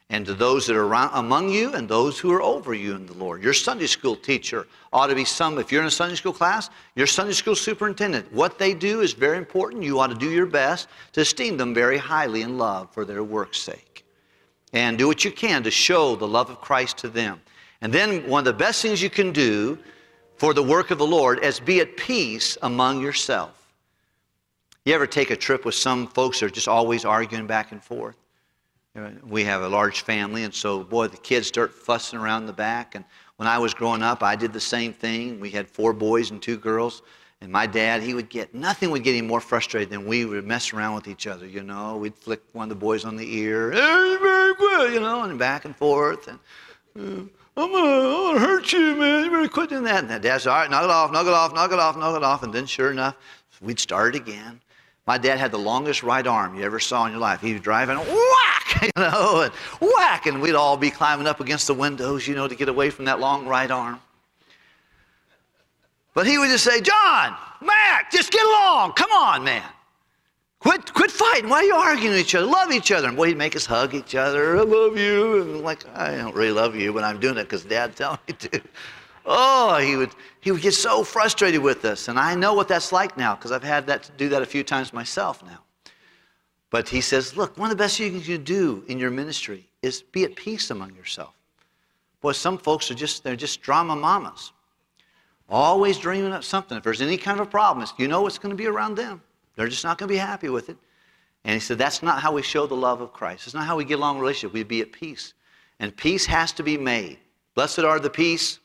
And 0.10 0.26
to 0.26 0.34
those 0.34 0.68
that 0.68 0.76
are 0.76 0.84
around, 0.84 1.12
among 1.14 1.52
you 1.52 1.74
and 1.74 1.88
those 1.88 2.20
who 2.20 2.34
are 2.34 2.42
over 2.42 2.74
you 2.74 2.96
in 2.96 3.06
the 3.06 3.14
Lord. 3.14 3.42
Your 3.42 3.54
Sunday 3.54 3.88
school 3.88 4.18
teacher 4.18 4.68
ought 4.92 5.08
to 5.08 5.16
be 5.16 5.24
some, 5.24 5.58
if 5.58 5.72
you're 5.72 5.82
in 5.82 5.88
a 5.88 5.92
Sunday 5.92 6.16
school 6.16 6.34
class, 6.34 6.70
your 6.96 7.08
Sunday 7.08 7.32
school 7.32 7.56
superintendent. 7.56 8.32
What 8.34 8.60
they 8.60 8.74
do 8.74 9.00
is 9.00 9.14
very 9.14 9.38
important. 9.38 9.84
You 9.84 10.02
ought 10.02 10.08
to 10.08 10.16
do 10.16 10.30
your 10.30 10.48
best 10.48 10.90
to 11.14 11.22
esteem 11.22 11.56
them 11.56 11.74
very 11.74 11.98
highly 11.98 12.42
and 12.42 12.58
love 12.58 12.94
for 12.94 13.06
their 13.06 13.24
work's 13.24 13.60
sake. 13.60 14.04
And 14.74 14.98
do 14.98 15.08
what 15.08 15.24
you 15.24 15.32
can 15.32 15.64
to 15.64 15.72
show 15.72 16.18
the 16.18 16.28
love 16.28 16.50
of 16.50 16.60
Christ 16.60 16.98
to 16.98 17.08
them. 17.08 17.40
And 17.84 17.94
then 17.94 18.26
one 18.30 18.40
of 18.40 18.46
the 18.46 18.54
best 18.54 18.82
things 18.82 19.02
you 19.02 19.10
can 19.10 19.34
do 19.34 19.78
for 20.38 20.54
the 20.54 20.64
work 20.64 20.90
of 20.90 20.98
the 20.98 21.06
Lord 21.06 21.44
is 21.44 21.60
be 21.60 21.82
at 21.82 21.98
peace 21.98 22.58
among 22.62 23.02
yourself. 23.02 23.68
You 24.86 24.96
ever 24.96 25.06
take 25.06 25.32
a 25.32 25.36
trip 25.36 25.66
with 25.66 25.76
some 25.76 26.08
folks 26.08 26.40
that 26.40 26.46
are 26.46 26.50
just 26.50 26.70
always 26.70 27.04
arguing 27.04 27.46
back 27.46 27.74
and 27.74 27.84
forth? 27.84 28.16
We 29.28 29.44
have 29.44 29.64
a 29.64 29.68
large 29.68 30.02
family, 30.02 30.46
and 30.46 30.54
so, 30.54 30.84
boy, 30.84 31.08
the 31.08 31.18
kids 31.18 31.48
start 31.48 31.74
fussing 31.74 32.18
around 32.18 32.46
the 32.46 32.54
back. 32.54 32.96
And 32.96 33.04
when 33.36 33.48
I 33.48 33.58
was 33.58 33.74
growing 33.74 34.02
up, 34.02 34.24
I 34.24 34.38
did 34.38 34.54
the 34.54 34.62
same 34.62 34.94
thing. 34.94 35.42
We 35.42 35.50
had 35.50 35.68
four 35.68 35.92
boys 35.92 36.32
and 36.32 36.42
two 36.42 36.58
girls. 36.58 37.02
And 37.42 37.52
my 37.52 37.68
dad, 37.68 38.02
he 38.02 38.14
would 38.14 38.30
get, 38.30 38.56
nothing 38.56 38.92
would 38.92 39.04
get 39.04 39.16
him 39.16 39.28
more 39.28 39.42
frustrated 39.42 39.90
than 39.90 40.08
we 40.08 40.24
would 40.24 40.46
mess 40.46 40.72
around 40.72 40.96
with 40.96 41.10
each 41.10 41.28
other, 41.28 41.46
you 41.46 41.64
know. 41.64 41.98
We'd 41.98 42.16
flick 42.16 42.44
one 42.54 42.64
of 42.64 42.70
the 42.70 42.76
boys 42.76 43.04
on 43.04 43.18
the 43.18 43.38
ear, 43.38 43.74
you 43.74 45.00
know, 45.02 45.24
and 45.24 45.38
back 45.38 45.66
and 45.66 45.76
forth. 45.76 46.30
And, 46.30 46.40
uh, 46.98 47.43
I'm 47.56 47.66
I'm 47.66 47.72
gonna 47.72 48.40
hurt 48.40 48.74
you, 48.74 48.96
man. 48.96 49.26
You 49.26 49.32
better 49.32 49.48
quit 49.48 49.70
doing 49.70 49.84
that. 49.84 50.04
And 50.04 50.24
dad 50.24 50.42
said, 50.42 50.50
all 50.50 50.60
right, 50.60 50.70
knock 50.72 50.84
it 50.84 50.90
off, 50.90 51.12
knock 51.12 51.28
it 51.28 51.34
off, 51.34 51.54
knock 51.54 51.72
it 51.72 51.80
off, 51.80 51.98
knock 51.98 52.16
it 52.16 52.24
off. 52.24 52.44
And 52.44 52.54
then 52.54 52.66
sure 52.66 52.92
enough, 52.92 53.16
we'd 53.62 53.80
start 53.80 54.16
again. 54.16 54.60
My 55.06 55.18
dad 55.18 55.38
had 55.38 55.52
the 55.52 55.60
longest 55.60 56.02
right 56.02 56.26
arm 56.26 56.56
you 56.56 56.64
ever 56.64 56.80
saw 56.80 57.06
in 57.06 57.12
your 57.12 57.20
life. 57.20 57.42
He 57.42 57.54
was 57.54 57.62
driving, 57.62 57.98
whack, 57.98 58.82
you 58.82 58.90
know, 58.98 59.42
and 59.42 59.54
whack, 59.82 60.26
and 60.26 60.42
we'd 60.42 60.56
all 60.56 60.78
be 60.78 60.90
climbing 60.90 61.28
up 61.28 61.42
against 61.42 61.68
the 61.68 61.74
windows, 61.74 62.28
you 62.28 62.36
know, 62.36 62.48
to 62.48 62.56
get 62.56 62.70
away 62.70 62.90
from 62.90 63.06
that 63.06 63.20
long 63.20 63.46
right 63.46 63.70
arm. 63.70 64.00
But 66.14 66.26
he 66.26 66.38
would 66.38 66.50
just 66.50 66.64
say, 66.64 66.80
John, 66.80 67.36
Mac, 67.62 68.12
just 68.12 68.32
get 68.32 68.46
along. 68.46 68.94
Come 68.94 69.12
on, 69.12 69.44
man. 69.44 69.64
Quit, 70.64 70.94
quit 70.94 71.12
fighting. 71.12 71.50
Why 71.50 71.58
are 71.58 71.64
you 71.64 71.76
arguing 71.76 72.12
with 72.12 72.22
each 72.22 72.36
other? 72.36 72.46
Love 72.46 72.72
each 72.72 72.90
other. 72.94 73.10
And 73.10 73.18
boy, 73.18 73.28
he'd 73.28 73.38
make 73.38 73.54
us 73.54 73.66
hug 73.66 73.94
each 73.94 74.16
other. 74.16 74.58
I 74.58 74.62
love 74.62 74.98
you. 74.98 75.42
And 75.42 75.56
I'm 75.58 75.62
like, 75.62 75.86
I 75.94 76.16
don't 76.16 76.34
really 76.34 76.54
love 76.54 76.74
you, 76.74 76.94
but 76.94 77.04
I'm 77.04 77.20
doing 77.20 77.38
it 77.38 77.44
because 77.44 77.66
dad 77.66 77.98
tells 77.98 78.18
me 78.30 78.34
to. 78.36 78.62
Oh, 79.26 79.78
he 79.78 79.98
would, 79.98 80.12
he 80.40 80.52
would 80.52 80.62
get 80.62 80.74
so 80.74 81.04
frustrated 81.04 81.62
with 81.62 81.84
us. 81.84 82.08
And 82.08 82.18
I 82.18 82.34
know 82.34 82.54
what 82.54 82.70
that's 82.70 82.94
like 82.94 83.18
now 83.18 83.36
because 83.36 83.52
I've 83.52 83.64
had 83.64 83.86
that 83.88 84.04
to 84.04 84.12
do 84.14 84.30
that 84.30 84.42
a 84.42 84.46
few 84.46 84.64
times 84.64 84.94
myself 84.94 85.44
now. 85.44 85.60
But 86.70 86.88
he 86.88 87.02
says, 87.02 87.36
look, 87.36 87.58
one 87.58 87.70
of 87.70 87.78
the 87.78 87.84
best 87.84 87.98
things 87.98 88.26
you 88.28 88.38
can 88.38 88.46
do 88.46 88.86
in 88.88 88.98
your 88.98 89.12
ministry 89.12 89.68
is 89.82 90.02
be 90.02 90.24
at 90.24 90.34
peace 90.36 90.72
among 90.72 90.96
yourself. 90.96 91.34
Boy, 92.22 92.32
some 92.32 92.58
folks 92.58 92.90
are 92.90 92.96
just, 92.96 93.22
they're 93.24 93.36
just 93.36 93.62
drama 93.62 93.98
mamas. 93.98 94.54
Always 95.50 95.98
dreaming 95.98 96.32
up 96.32 96.46
something. 96.46 96.78
If 96.78 96.84
there's 96.86 97.02
any 97.02 97.18
kind 97.18 97.40
of 97.40 97.48
a 97.48 97.50
problem, 97.50 97.86
you 97.98 98.08
know 98.08 98.26
it's 98.28 98.38
going 98.38 98.52
to 98.52 98.56
be 98.56 98.66
around 98.68 98.96
them. 98.96 99.22
They're 99.56 99.68
just 99.68 99.84
not 99.84 99.98
going 99.98 100.08
to 100.08 100.14
be 100.14 100.18
happy 100.18 100.50
with 100.50 100.70
it. 100.70 100.78
And 101.44 101.54
he 101.54 101.60
said, 101.60 101.78
That's 101.78 102.02
not 102.02 102.22
how 102.22 102.32
we 102.32 102.42
show 102.42 102.66
the 102.66 102.76
love 102.76 103.02
of 103.02 103.14
Christ. 103.14 103.46
It's 103.46 103.54
not 103.54 103.66
how 103.66 103.76
we 103.76 103.86
get 103.86 103.96
along 103.96 104.16
in 104.16 104.22
relationship. 104.22 104.54
We 104.54 104.64
be 104.64 104.82
at 104.82 104.92
peace. 104.92 105.34
And 105.80 105.96
peace 105.96 106.26
has 106.26 106.52
to 106.54 106.64
be 106.64 106.78
made. 106.78 107.20
Blessed 107.56 107.80
are 107.80 108.00
the 108.00 108.10
peace. 108.10 108.60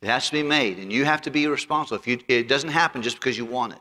It 0.00 0.06
has 0.06 0.26
to 0.26 0.32
be 0.32 0.42
made. 0.42 0.78
And 0.78 0.92
you 0.92 1.04
have 1.04 1.22
to 1.22 1.30
be 1.30 1.46
responsible. 1.46 1.98
If 1.98 2.06
you, 2.06 2.18
it 2.28 2.48
doesn't 2.48 2.70
happen 2.70 3.02
just 3.02 3.16
because 3.16 3.36
you 3.36 3.44
want 3.44 3.72
it, 3.72 3.80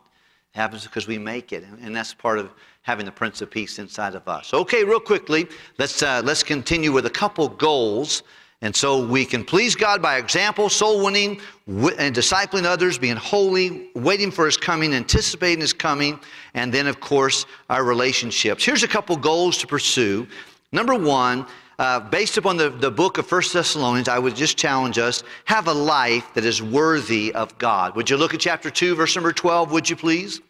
it 0.54 0.58
happens 0.58 0.84
because 0.84 1.08
we 1.08 1.17
make 1.17 1.52
it. 1.54 1.63
And, 1.63 1.80
and 1.80 1.96
that's 1.96 2.13
part 2.13 2.39
of 2.39 2.52
having 2.82 3.06
the 3.06 3.12
Prince 3.12 3.41
of 3.41 3.52
Peace 3.52 3.80
inside 3.80 4.15
of 4.15 4.28
us. 4.28 4.54
Okay, 4.54 4.84
real 4.84 5.00
quickly, 5.00 5.48
let's, 5.78 6.02
uh, 6.02 6.22
let's 6.24 6.43
continue 6.43 6.91
with 6.91 7.06
a 7.06 7.12
couple 7.12 7.50
goals 7.50 8.24
and 8.62 8.76
so 8.76 9.06
we 9.06 9.24
can 9.24 9.46
please 9.46 9.76
God 9.76 10.02
by 10.02 10.17
example, 10.17 10.67
soul 10.70 11.04
winning, 11.04 11.39
and 11.67 12.15
discipling 12.15 12.63
others, 12.63 12.98
being 12.98 13.15
holy, 13.15 13.89
waiting 13.93 14.32
for 14.32 14.46
His 14.46 14.58
coming, 14.58 14.93
anticipating 14.93 15.62
His 15.62 15.74
coming, 15.74 16.20
and 16.56 16.74
then, 16.74 16.88
of 16.88 17.00
course, 17.00 17.46
our 17.70 17.84
relationships. 17.84 18.65
Here's 18.65 18.82
a 18.82 18.88
couple 18.88 19.15
goals 19.15 19.60
to 19.60 19.67
pursue. 19.67 20.28
Number 20.72 20.96
one, 20.96 21.46
uh, 21.78 22.00
based 22.00 22.38
upon 22.38 22.58
the, 22.58 22.72
the 22.72 22.89
book 22.89 23.20
of 23.20 23.28
First 23.28 23.54
Thessalonians, 23.54 24.10
I 24.10 24.17
would 24.17 24.36
just 24.36 24.58
challenge 24.58 24.98
us 24.98 25.24
have 25.46 25.67
a 25.67 25.74
life 25.74 26.34
that 26.34 26.43
is 26.43 26.60
worthy 26.60 27.32
of 27.36 27.56
God. 27.60 27.96
Would 27.96 28.10
you 28.10 28.17
look 28.17 28.34
at 28.34 28.39
chapter 28.39 28.72
2, 28.72 28.96
verse 28.96 29.15
number 29.15 29.32
12, 29.32 29.72
would 29.72 29.88
you 29.88 29.96
please? 29.96 30.41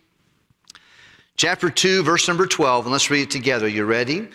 Chapter 1.35 1.69
2, 1.69 2.03
verse 2.03 2.25
number 2.29 2.47
12, 2.47 2.85
and 2.85 2.93
let's 2.93 3.09
read 3.09 3.23
it 3.23 3.31
together. 3.31 3.67
You 3.67 3.83
ready? 3.83 4.29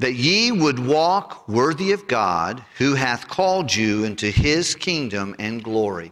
That 0.00 0.14
ye 0.14 0.50
would 0.50 0.78
walk 0.78 1.46
worthy 1.46 1.92
of 1.92 2.08
God, 2.08 2.64
who 2.78 2.94
hath 2.94 3.28
called 3.28 3.72
you 3.72 4.04
into 4.04 4.30
his 4.30 4.74
kingdom 4.74 5.36
and 5.38 5.62
glory. 5.62 6.10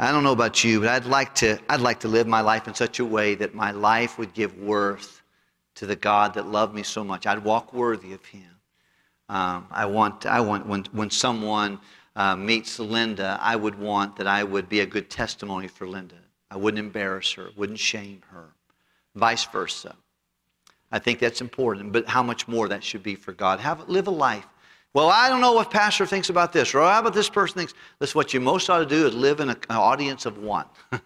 I 0.00 0.10
don't 0.10 0.24
know 0.24 0.32
about 0.32 0.64
you, 0.64 0.80
but 0.80 0.88
I'd 0.88 1.04
like 1.06 1.32
to, 1.36 1.60
I'd 1.68 1.80
like 1.80 2.00
to 2.00 2.08
live 2.08 2.26
my 2.26 2.40
life 2.40 2.66
in 2.66 2.74
such 2.74 2.98
a 2.98 3.04
way 3.04 3.36
that 3.36 3.54
my 3.54 3.70
life 3.70 4.18
would 4.18 4.34
give 4.34 4.58
worth 4.58 5.22
to 5.76 5.86
the 5.86 5.94
God 5.94 6.34
that 6.34 6.48
loved 6.48 6.74
me 6.74 6.82
so 6.82 7.04
much. 7.04 7.24
I'd 7.24 7.44
walk 7.44 7.72
worthy 7.72 8.12
of 8.12 8.24
him. 8.24 8.56
Um, 9.28 9.68
I 9.70 9.86
want, 9.86 10.26
I 10.26 10.40
want 10.40 10.66
when, 10.66 10.84
when 10.90 11.08
someone 11.08 11.78
uh, 12.16 12.34
meets 12.34 12.80
Linda, 12.80 13.38
I 13.40 13.54
would 13.54 13.78
want 13.78 14.16
that 14.16 14.26
I 14.26 14.42
would 14.42 14.68
be 14.68 14.80
a 14.80 14.86
good 14.86 15.08
testimony 15.08 15.68
for 15.68 15.86
Linda. 15.86 16.16
I 16.50 16.56
wouldn't 16.56 16.84
embarrass 16.84 17.32
her, 17.34 17.50
wouldn't 17.56 17.78
shame 17.78 18.22
her, 18.30 18.48
vice 19.14 19.44
versa. 19.44 19.94
I 20.92 20.98
think 20.98 21.18
that's 21.18 21.40
important, 21.40 21.92
but 21.92 22.06
how 22.06 22.22
much 22.22 22.46
more 22.46 22.68
that 22.68 22.84
should 22.84 23.02
be 23.02 23.14
for 23.14 23.32
God. 23.32 23.58
Have 23.58 23.88
live 23.88 24.06
a 24.06 24.10
life. 24.10 24.46
Well, 24.94 25.08
I 25.08 25.30
don't 25.30 25.40
know 25.40 25.54
what 25.54 25.70
pastor 25.70 26.04
thinks 26.04 26.28
about 26.28 26.52
this, 26.52 26.74
or 26.74 26.82
how 26.82 27.00
about 27.00 27.14
this 27.14 27.30
person 27.30 27.56
thinks. 27.56 27.72
This 27.98 28.14
what 28.14 28.34
you 28.34 28.40
most 28.40 28.68
ought 28.68 28.80
to 28.80 28.86
do 28.86 29.06
is 29.06 29.14
live 29.14 29.40
in 29.40 29.48
an 29.48 29.56
audience 29.70 30.26
of 30.26 30.36
one. 30.36 30.66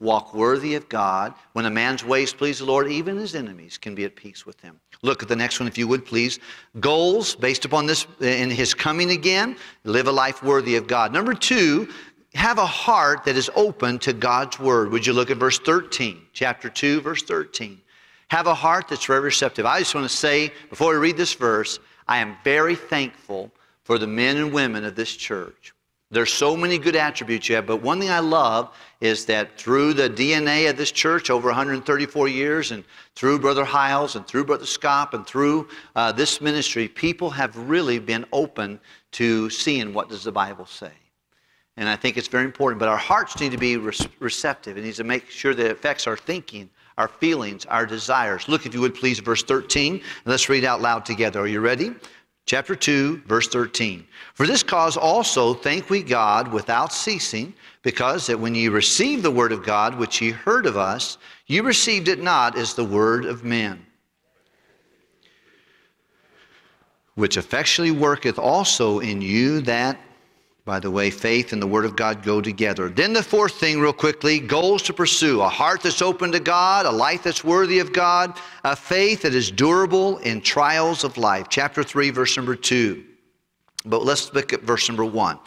Walk 0.00 0.32
worthy 0.32 0.76
of 0.76 0.88
God. 0.88 1.34
When 1.52 1.66
a 1.66 1.70
man's 1.70 2.04
ways 2.04 2.32
please 2.32 2.60
the 2.60 2.64
Lord, 2.64 2.90
even 2.90 3.18
his 3.18 3.34
enemies 3.34 3.76
can 3.76 3.94
be 3.94 4.04
at 4.04 4.14
peace 4.14 4.46
with 4.46 4.58
him. 4.60 4.78
Look 5.02 5.22
at 5.22 5.28
the 5.28 5.36
next 5.36 5.58
one, 5.60 5.66
if 5.66 5.76
you 5.76 5.88
would, 5.88 6.06
please. 6.06 6.38
Goals 6.78 7.34
based 7.34 7.64
upon 7.64 7.86
this 7.86 8.06
in 8.20 8.48
his 8.48 8.72
coming 8.72 9.10
again. 9.10 9.56
Live 9.84 10.06
a 10.06 10.12
life 10.12 10.42
worthy 10.42 10.76
of 10.76 10.86
God. 10.86 11.12
Number 11.12 11.34
two, 11.34 11.88
have 12.34 12.58
a 12.58 12.66
heart 12.66 13.24
that 13.24 13.36
is 13.36 13.50
open 13.56 13.98
to 13.98 14.12
God's 14.12 14.58
word. 14.58 14.90
Would 14.92 15.04
you 15.04 15.12
look 15.12 15.30
at 15.30 15.36
verse 15.36 15.58
13, 15.58 16.22
chapter 16.32 16.70
2, 16.70 17.00
verse 17.00 17.22
13? 17.22 17.80
Have 18.30 18.46
a 18.46 18.54
heart 18.54 18.86
that's 18.86 19.06
very 19.06 19.20
receptive. 19.20 19.66
I 19.66 19.80
just 19.80 19.92
want 19.92 20.08
to 20.08 20.16
say, 20.16 20.52
before 20.68 20.92
we 20.92 20.98
read 20.98 21.16
this 21.16 21.34
verse, 21.34 21.80
I 22.06 22.18
am 22.18 22.36
very 22.44 22.76
thankful 22.76 23.50
for 23.82 23.98
the 23.98 24.06
men 24.06 24.36
and 24.36 24.52
women 24.52 24.84
of 24.84 24.94
this 24.94 25.16
church. 25.16 25.74
There's 26.12 26.32
so 26.32 26.56
many 26.56 26.78
good 26.78 26.94
attributes 26.94 27.48
you 27.48 27.56
have, 27.56 27.66
but 27.66 27.82
one 27.82 27.98
thing 27.98 28.10
I 28.10 28.20
love 28.20 28.76
is 29.00 29.24
that 29.26 29.58
through 29.58 29.94
the 29.94 30.08
DNA 30.08 30.70
of 30.70 30.76
this 30.76 30.92
church 30.92 31.28
over 31.28 31.48
134 31.48 32.28
years, 32.28 32.70
and 32.70 32.84
through 33.16 33.40
Brother 33.40 33.64
Hiles, 33.64 34.14
and 34.14 34.24
through 34.28 34.44
Brother 34.44 34.66
Scott, 34.66 35.12
and 35.12 35.26
through 35.26 35.66
uh, 35.96 36.12
this 36.12 36.40
ministry, 36.40 36.86
people 36.86 37.30
have 37.30 37.56
really 37.56 37.98
been 37.98 38.24
open 38.32 38.78
to 39.12 39.50
seeing 39.50 39.92
what 39.92 40.08
does 40.08 40.22
the 40.22 40.32
Bible 40.32 40.66
say. 40.66 40.92
And 41.76 41.88
I 41.88 41.96
think 41.96 42.16
it's 42.16 42.28
very 42.28 42.44
important, 42.44 42.78
but 42.78 42.88
our 42.88 42.96
hearts 42.96 43.40
need 43.40 43.50
to 43.50 43.58
be 43.58 43.76
receptive. 43.76 44.78
It 44.78 44.82
needs 44.82 44.98
to 44.98 45.04
make 45.04 45.30
sure 45.30 45.52
that 45.52 45.66
it 45.66 45.72
affects 45.72 46.06
our 46.06 46.16
thinking 46.16 46.70
our 47.00 47.08
feelings, 47.08 47.64
our 47.64 47.86
desires. 47.86 48.46
Look, 48.46 48.66
if 48.66 48.74
you 48.74 48.80
would 48.82 48.94
please, 48.94 49.18
verse 49.20 49.42
13, 49.42 49.94
and 49.94 50.02
let's 50.26 50.50
read 50.50 50.66
out 50.66 50.82
loud 50.82 51.06
together. 51.06 51.40
Are 51.40 51.46
you 51.46 51.60
ready? 51.60 51.94
Chapter 52.44 52.76
2, 52.76 53.22
verse 53.26 53.48
13. 53.48 54.06
For 54.34 54.46
this 54.46 54.62
cause 54.62 54.98
also 54.98 55.54
thank 55.54 55.88
we 55.88 56.02
God 56.02 56.52
without 56.52 56.92
ceasing, 56.92 57.54
because 57.82 58.26
that 58.26 58.38
when 58.38 58.54
ye 58.54 58.68
received 58.68 59.22
the 59.22 59.30
word 59.30 59.50
of 59.50 59.64
God, 59.64 59.94
which 59.94 60.20
ye 60.20 60.30
heard 60.30 60.66
of 60.66 60.76
us, 60.76 61.16
ye 61.46 61.60
received 61.60 62.08
it 62.08 62.22
not 62.22 62.54
as 62.54 62.74
the 62.74 62.84
word 62.84 63.24
of 63.24 63.44
men, 63.44 63.86
which 67.14 67.38
effectually 67.38 67.92
worketh 67.92 68.38
also 68.38 68.98
in 68.98 69.22
you 69.22 69.62
that 69.62 69.98
by 70.64 70.78
the 70.78 70.90
way, 70.90 71.10
faith 71.10 71.52
and 71.52 71.60
the 71.60 71.66
Word 71.66 71.84
of 71.84 71.96
God 71.96 72.22
go 72.22 72.40
together. 72.40 72.88
Then 72.88 73.12
the 73.12 73.22
fourth 73.22 73.54
thing, 73.54 73.80
real 73.80 73.92
quickly 73.92 74.38
goals 74.38 74.82
to 74.82 74.92
pursue 74.92 75.40
a 75.40 75.48
heart 75.48 75.82
that's 75.82 76.02
open 76.02 76.32
to 76.32 76.40
God, 76.40 76.86
a 76.86 76.90
life 76.90 77.22
that's 77.22 77.42
worthy 77.42 77.78
of 77.78 77.92
God, 77.92 78.38
a 78.64 78.76
faith 78.76 79.22
that 79.22 79.34
is 79.34 79.50
durable 79.50 80.18
in 80.18 80.40
trials 80.40 81.02
of 81.04 81.16
life. 81.16 81.46
Chapter 81.48 81.82
3, 81.82 82.10
verse 82.10 82.36
number 82.36 82.54
2. 82.54 83.04
But 83.86 84.04
let's 84.04 84.32
look 84.34 84.52
at 84.52 84.62
verse 84.62 84.88
number 84.88 85.04
1. 85.04 85.38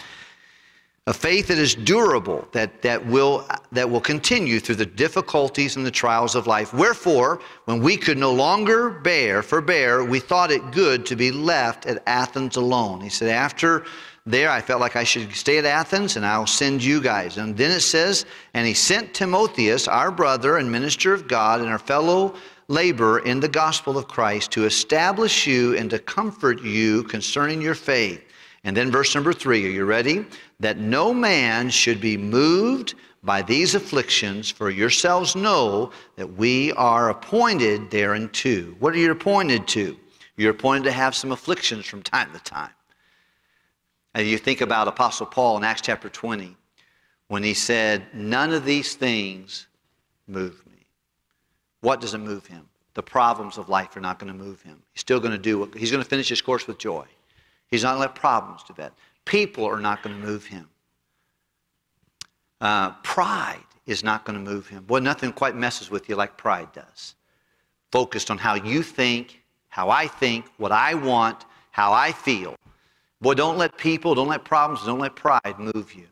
A 1.05 1.13
faith 1.13 1.47
that 1.47 1.57
is 1.57 1.75
durable, 1.75 2.47
that, 2.53 2.81
that, 2.81 3.05
will, 3.05 3.45
that 3.73 3.89
will 3.89 3.99
continue 3.99 4.61
through 4.61 4.75
the 4.75 4.85
difficulties 4.85 5.75
and 5.75 5.85
the 5.85 5.91
trials 5.91 6.33
of 6.33 6.47
life. 6.47 6.73
Wherefore, 6.73 7.41
when 7.65 7.81
we 7.81 7.97
could 7.97 8.17
no 8.17 8.31
longer 8.31 8.89
bear, 8.89 9.43
forbear, 9.43 10.05
we 10.05 10.21
thought 10.21 10.49
it 10.49 10.71
good 10.71 11.05
to 11.07 11.17
be 11.17 11.29
left 11.29 11.85
at 11.87 12.01
Athens 12.07 12.55
alone. 12.55 13.01
He 13.01 13.09
said, 13.09 13.27
after 13.27 13.83
there, 14.25 14.49
I 14.49 14.61
felt 14.61 14.79
like 14.79 14.95
I 14.95 15.03
should 15.03 15.33
stay 15.35 15.57
at 15.57 15.65
Athens 15.65 16.15
and 16.15 16.25
I'll 16.25 16.47
send 16.47 16.81
you 16.81 17.01
guys. 17.01 17.37
And 17.37 17.57
then 17.57 17.71
it 17.71 17.81
says, 17.81 18.25
And 18.53 18.65
he 18.65 18.73
sent 18.73 19.13
Timotheus, 19.13 19.89
our 19.89 20.09
brother 20.09 20.55
and 20.55 20.71
minister 20.71 21.13
of 21.13 21.27
God, 21.27 21.59
and 21.59 21.69
our 21.69 21.79
fellow 21.79 22.33
laborer 22.69 23.19
in 23.19 23.41
the 23.41 23.49
gospel 23.49 23.97
of 23.97 24.07
Christ, 24.07 24.51
to 24.51 24.63
establish 24.63 25.45
you 25.45 25.75
and 25.75 25.89
to 25.89 25.99
comfort 25.99 26.61
you 26.61 27.03
concerning 27.03 27.61
your 27.61 27.75
faith. 27.75 28.23
And 28.63 28.75
then 28.75 28.91
verse 28.91 29.13
number 29.13 29.33
three, 29.33 29.65
are 29.65 29.71
you 29.71 29.85
ready? 29.85 30.25
That 30.59 30.77
no 30.77 31.13
man 31.13 31.69
should 31.69 31.99
be 31.99 32.17
moved 32.17 32.95
by 33.23 33.41
these 33.41 33.73
afflictions, 33.73 34.49
for 34.49 34.69
yourselves 34.69 35.35
know 35.35 35.91
that 36.17 36.33
we 36.33 36.73
are 36.73 37.09
appointed 37.09 37.89
thereunto. 37.89 38.75
What 38.79 38.93
are 38.93 38.97
you 38.97 39.11
appointed 39.11 39.67
to? 39.69 39.97
You're 40.35 40.51
appointed 40.51 40.85
to 40.85 40.91
have 40.91 41.15
some 41.15 41.31
afflictions 41.31 41.85
from 41.85 42.03
time 42.03 42.31
to 42.33 42.39
time. 42.39 42.71
And 44.13 44.27
you 44.27 44.37
think 44.37 44.61
about 44.61 44.87
Apostle 44.87 45.25
Paul 45.25 45.57
in 45.57 45.63
Acts 45.63 45.81
chapter 45.81 46.09
20 46.09 46.55
when 47.27 47.43
he 47.43 47.53
said, 47.53 48.03
None 48.13 48.51
of 48.51 48.65
these 48.65 48.95
things 48.95 49.67
move 50.27 50.61
me. 50.67 50.85
What 51.81 52.01
doesn't 52.01 52.23
move 52.23 52.45
him? 52.45 52.67
The 52.93 53.03
problems 53.03 53.57
of 53.57 53.69
life 53.69 53.95
are 53.95 54.01
not 54.01 54.19
going 54.19 54.31
to 54.31 54.37
move 54.37 54.61
him. 54.61 54.83
He's 54.93 55.01
still 55.01 55.19
going 55.19 55.31
to 55.31 55.37
do 55.37 55.59
what 55.59 55.73
he's 55.73 55.91
going 55.91 56.03
to 56.03 56.09
finish 56.09 56.29
his 56.29 56.41
course 56.41 56.67
with 56.67 56.77
joy. 56.77 57.05
He's 57.73 57.81
not 57.81 57.97
let 57.97 58.13
problems 58.13 58.61
do 58.61 58.75
that. 58.77 58.93
People 59.25 59.65
are 59.65 59.79
not 59.79 60.03
going 60.03 60.15
to 60.15 60.23
move 60.23 60.45
him. 60.45 60.69
Uh, 62.61 62.91
pride 63.01 63.65
is 63.87 64.03
not 64.03 64.25
going 64.25 64.37
to 64.37 64.51
move 64.51 64.67
him. 64.67 64.83
Boy, 64.83 64.99
nothing 64.99 65.33
quite 65.33 65.55
messes 65.55 65.89
with 65.89 66.07
you 66.07 66.15
like 66.15 66.37
pride 66.37 66.71
does. 66.71 67.15
Focused 67.91 68.29
on 68.29 68.37
how 68.37 68.53
you 68.53 68.83
think, 68.83 69.41
how 69.69 69.89
I 69.89 70.05
think, 70.05 70.45
what 70.57 70.71
I 70.71 70.93
want, 70.93 71.45
how 71.71 71.91
I 71.91 72.11
feel. 72.11 72.55
Boy, 73.21 73.33
don't 73.33 73.57
let 73.57 73.75
people, 73.75 74.13
don't 74.13 74.27
let 74.27 74.45
problems, 74.45 74.85
don't 74.85 74.99
let 74.99 75.15
pride 75.15 75.57
move 75.57 75.95
you. 75.95 76.05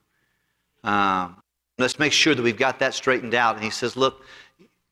Um, 0.84 1.44
let's 1.78 2.00
make 2.00 2.12
sure 2.12 2.34
that 2.34 2.42
we've 2.42 2.58
got 2.58 2.80
that 2.80 2.96
straightened 2.96 3.36
out. 3.36 3.54
And 3.54 3.64
he 3.64 3.70
says, 3.70 3.96
look, 3.96 4.26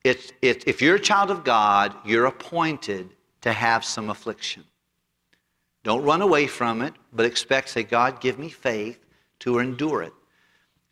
it's, 0.03 0.31
it, 0.43 0.67
if 0.67 0.83
you're 0.83 0.97
a 0.97 0.99
child 0.99 1.31
of 1.31 1.43
God, 1.43 1.95
you're 2.05 2.27
appointed 2.27 3.09
to 3.41 3.53
have 3.53 3.83
some 3.83 4.11
affliction. 4.11 4.63
Don't 5.83 6.03
run 6.03 6.21
away 6.21 6.47
from 6.47 6.81
it, 6.81 6.93
but 7.13 7.25
expect, 7.25 7.69
say, 7.69 7.83
God, 7.83 8.19
give 8.21 8.37
me 8.37 8.49
faith 8.49 8.99
to 9.39 9.59
endure 9.59 10.03
it. 10.03 10.13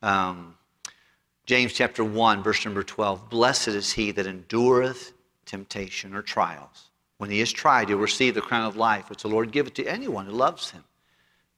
Um, 0.02 0.56
James 1.46 1.74
chapter 1.74 2.04
1, 2.04 2.44
verse 2.44 2.66
number 2.66 2.84
12 2.84 3.30
Blessed 3.30 3.70
is 3.70 3.94
he 3.94 4.12
that 4.12 4.28
endureth 4.28 5.14
temptation 5.46 6.14
or 6.14 6.22
trials. 6.22 6.90
When 7.18 7.30
he 7.30 7.42
is 7.42 7.52
tried, 7.52 7.90
he'll 7.90 7.98
receive 7.98 8.36
the 8.36 8.42
crown 8.42 8.66
of 8.66 8.76
life, 8.76 9.10
which 9.10 9.24
the 9.24 9.28
Lord 9.30 9.52
giveth 9.52 9.74
to 9.76 9.86
anyone 9.86 10.26
who 10.26 10.34
loves 10.34 10.70
him. 10.72 10.84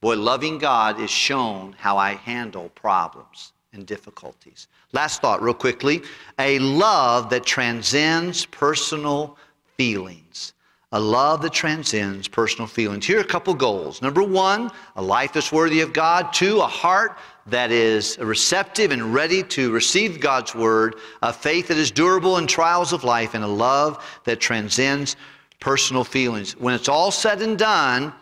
Boy, 0.00 0.16
loving 0.16 0.58
God 0.58 0.98
is 0.98 1.10
shown 1.10 1.74
how 1.78 1.98
I 1.98 2.14
handle 2.14 2.70
problems 2.70 3.52
and 3.72 3.86
difficulties. 3.86 4.68
Last 4.92 5.20
thought, 5.20 5.42
real 5.42 5.54
quickly 5.54 6.02
a 6.38 6.58
love 6.58 7.30
that 7.30 7.44
transcends 7.44 8.46
personal 8.46 9.36
feelings. 9.76 10.54
A 10.92 10.98
love 10.98 11.40
that 11.42 11.52
transcends 11.52 12.26
personal 12.26 12.66
feelings. 12.66 13.06
Here 13.06 13.18
are 13.18 13.22
a 13.22 13.24
couple 13.24 13.54
goals. 13.54 14.02
Number 14.02 14.24
one, 14.24 14.72
a 14.96 15.02
life 15.02 15.32
that's 15.32 15.52
worthy 15.52 15.82
of 15.82 15.92
God. 15.92 16.32
Two, 16.32 16.60
a 16.60 16.66
heart 16.66 17.16
that 17.46 17.70
is 17.70 18.18
receptive 18.18 18.90
and 18.90 19.14
ready 19.14 19.44
to 19.44 19.70
receive 19.70 20.20
God's 20.20 20.52
word. 20.52 20.96
A 21.22 21.32
faith 21.32 21.68
that 21.68 21.76
is 21.76 21.92
durable 21.92 22.38
in 22.38 22.48
trials 22.48 22.92
of 22.92 23.04
life. 23.04 23.34
And 23.34 23.44
a 23.44 23.48
love 23.48 24.04
that 24.24 24.40
transcends 24.40 25.14
personal 25.60 26.02
feelings. 26.02 26.56
When 26.56 26.74
it's 26.74 26.88
all 26.88 27.12
said 27.12 27.40
and 27.40 27.56
done, 27.56 28.12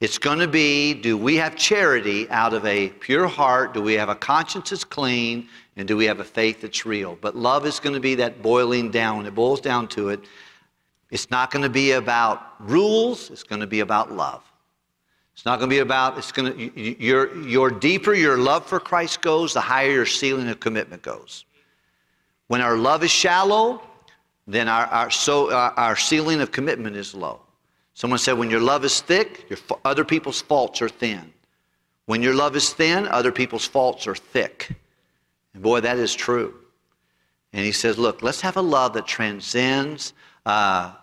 it's 0.00 0.18
going 0.18 0.38
to 0.38 0.48
be 0.48 0.94
do 0.94 1.18
we 1.18 1.36
have 1.36 1.56
charity 1.56 2.28
out 2.30 2.54
of 2.54 2.64
a 2.64 2.88
pure 2.88 3.26
heart? 3.26 3.74
Do 3.74 3.82
we 3.82 3.94
have 3.94 4.08
a 4.08 4.14
conscience 4.14 4.70
that's 4.70 4.84
clean? 4.84 5.48
And 5.76 5.86
do 5.86 5.96
we 5.96 6.06
have 6.06 6.20
a 6.20 6.24
faith 6.24 6.62
that's 6.62 6.86
real? 6.86 7.18
But 7.20 7.36
love 7.36 7.66
is 7.66 7.80
going 7.80 7.94
to 7.94 8.00
be 8.00 8.14
that 8.14 8.42
boiling 8.42 8.90
down. 8.90 9.26
It 9.26 9.34
boils 9.34 9.60
down 9.60 9.88
to 9.88 10.08
it, 10.08 10.20
it's 11.14 11.30
not 11.30 11.52
going 11.52 11.62
to 11.62 11.70
be 11.70 11.92
about 11.92 12.42
rules, 12.58 13.30
it's 13.30 13.44
going 13.44 13.60
to 13.60 13.68
be 13.68 13.78
about 13.78 14.10
love. 14.10 14.42
It's 15.32 15.44
not 15.44 15.60
going 15.60 15.70
to 15.70 15.74
be 15.76 15.78
about, 15.78 16.18
it's 16.18 16.32
going 16.32 16.52
to, 16.56 16.80
your, 17.00 17.36
your 17.46 17.70
deeper 17.70 18.14
your 18.14 18.36
love 18.36 18.66
for 18.66 18.80
Christ 18.80 19.22
goes, 19.22 19.54
the 19.54 19.60
higher 19.60 19.92
your 19.92 20.06
ceiling 20.06 20.48
of 20.48 20.58
commitment 20.58 21.02
goes. 21.02 21.44
When 22.48 22.60
our 22.60 22.76
love 22.76 23.04
is 23.04 23.12
shallow, 23.12 23.80
then 24.48 24.66
our, 24.66 24.86
our, 24.86 25.08
so, 25.08 25.54
our, 25.54 25.70
our 25.74 25.94
ceiling 25.94 26.40
of 26.40 26.50
commitment 26.50 26.96
is 26.96 27.14
low. 27.14 27.42
Someone 27.94 28.18
said, 28.18 28.32
when 28.32 28.50
your 28.50 28.60
love 28.60 28.84
is 28.84 29.00
thick, 29.00 29.46
your, 29.48 29.60
other 29.84 30.04
people's 30.04 30.42
faults 30.42 30.82
are 30.82 30.88
thin. 30.88 31.32
When 32.06 32.24
your 32.24 32.34
love 32.34 32.56
is 32.56 32.72
thin, 32.72 33.06
other 33.06 33.30
people's 33.30 33.66
faults 33.66 34.08
are 34.08 34.16
thick. 34.16 34.70
And 35.54 35.62
boy, 35.62 35.78
that 35.78 35.96
is 35.96 36.12
true. 36.12 36.56
And 37.52 37.64
he 37.64 37.70
says, 37.70 37.98
look, 37.98 38.20
let's 38.20 38.40
have 38.40 38.56
a 38.56 38.62
love 38.62 38.94
that 38.94 39.06
transcends 39.06 40.12
uh, 40.44 40.94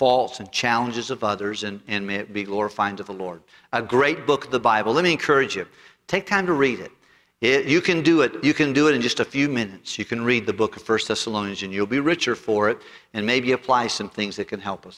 faults 0.00 0.40
and 0.40 0.50
challenges 0.50 1.10
of 1.10 1.22
others, 1.22 1.62
and, 1.62 1.78
and 1.86 2.06
may 2.06 2.14
it 2.14 2.32
be 2.32 2.42
glorifying 2.42 2.96
to 2.96 3.02
the 3.02 3.12
Lord. 3.12 3.42
A 3.74 3.82
great 3.82 4.26
book 4.26 4.46
of 4.46 4.50
the 4.50 4.58
Bible. 4.58 4.94
Let 4.94 5.04
me 5.04 5.12
encourage 5.12 5.54
you. 5.54 5.66
Take 6.06 6.24
time 6.26 6.46
to 6.46 6.54
read 6.54 6.80
it. 6.80 6.90
it. 7.42 7.66
You 7.66 7.82
can 7.82 8.00
do 8.00 8.22
it. 8.22 8.42
You 8.42 8.54
can 8.54 8.72
do 8.72 8.88
it 8.88 8.94
in 8.94 9.02
just 9.02 9.20
a 9.20 9.26
few 9.26 9.46
minutes. 9.46 9.98
You 9.98 10.06
can 10.06 10.24
read 10.24 10.46
the 10.46 10.54
book 10.54 10.74
of 10.76 10.82
First 10.82 11.06
Thessalonians, 11.08 11.62
and 11.64 11.70
you'll 11.70 11.84
be 11.86 12.00
richer 12.00 12.34
for 12.34 12.70
it, 12.70 12.78
and 13.12 13.26
maybe 13.26 13.52
apply 13.52 13.88
some 13.88 14.08
things 14.08 14.36
that 14.36 14.48
can 14.48 14.58
help 14.58 14.86
us. 14.86 14.96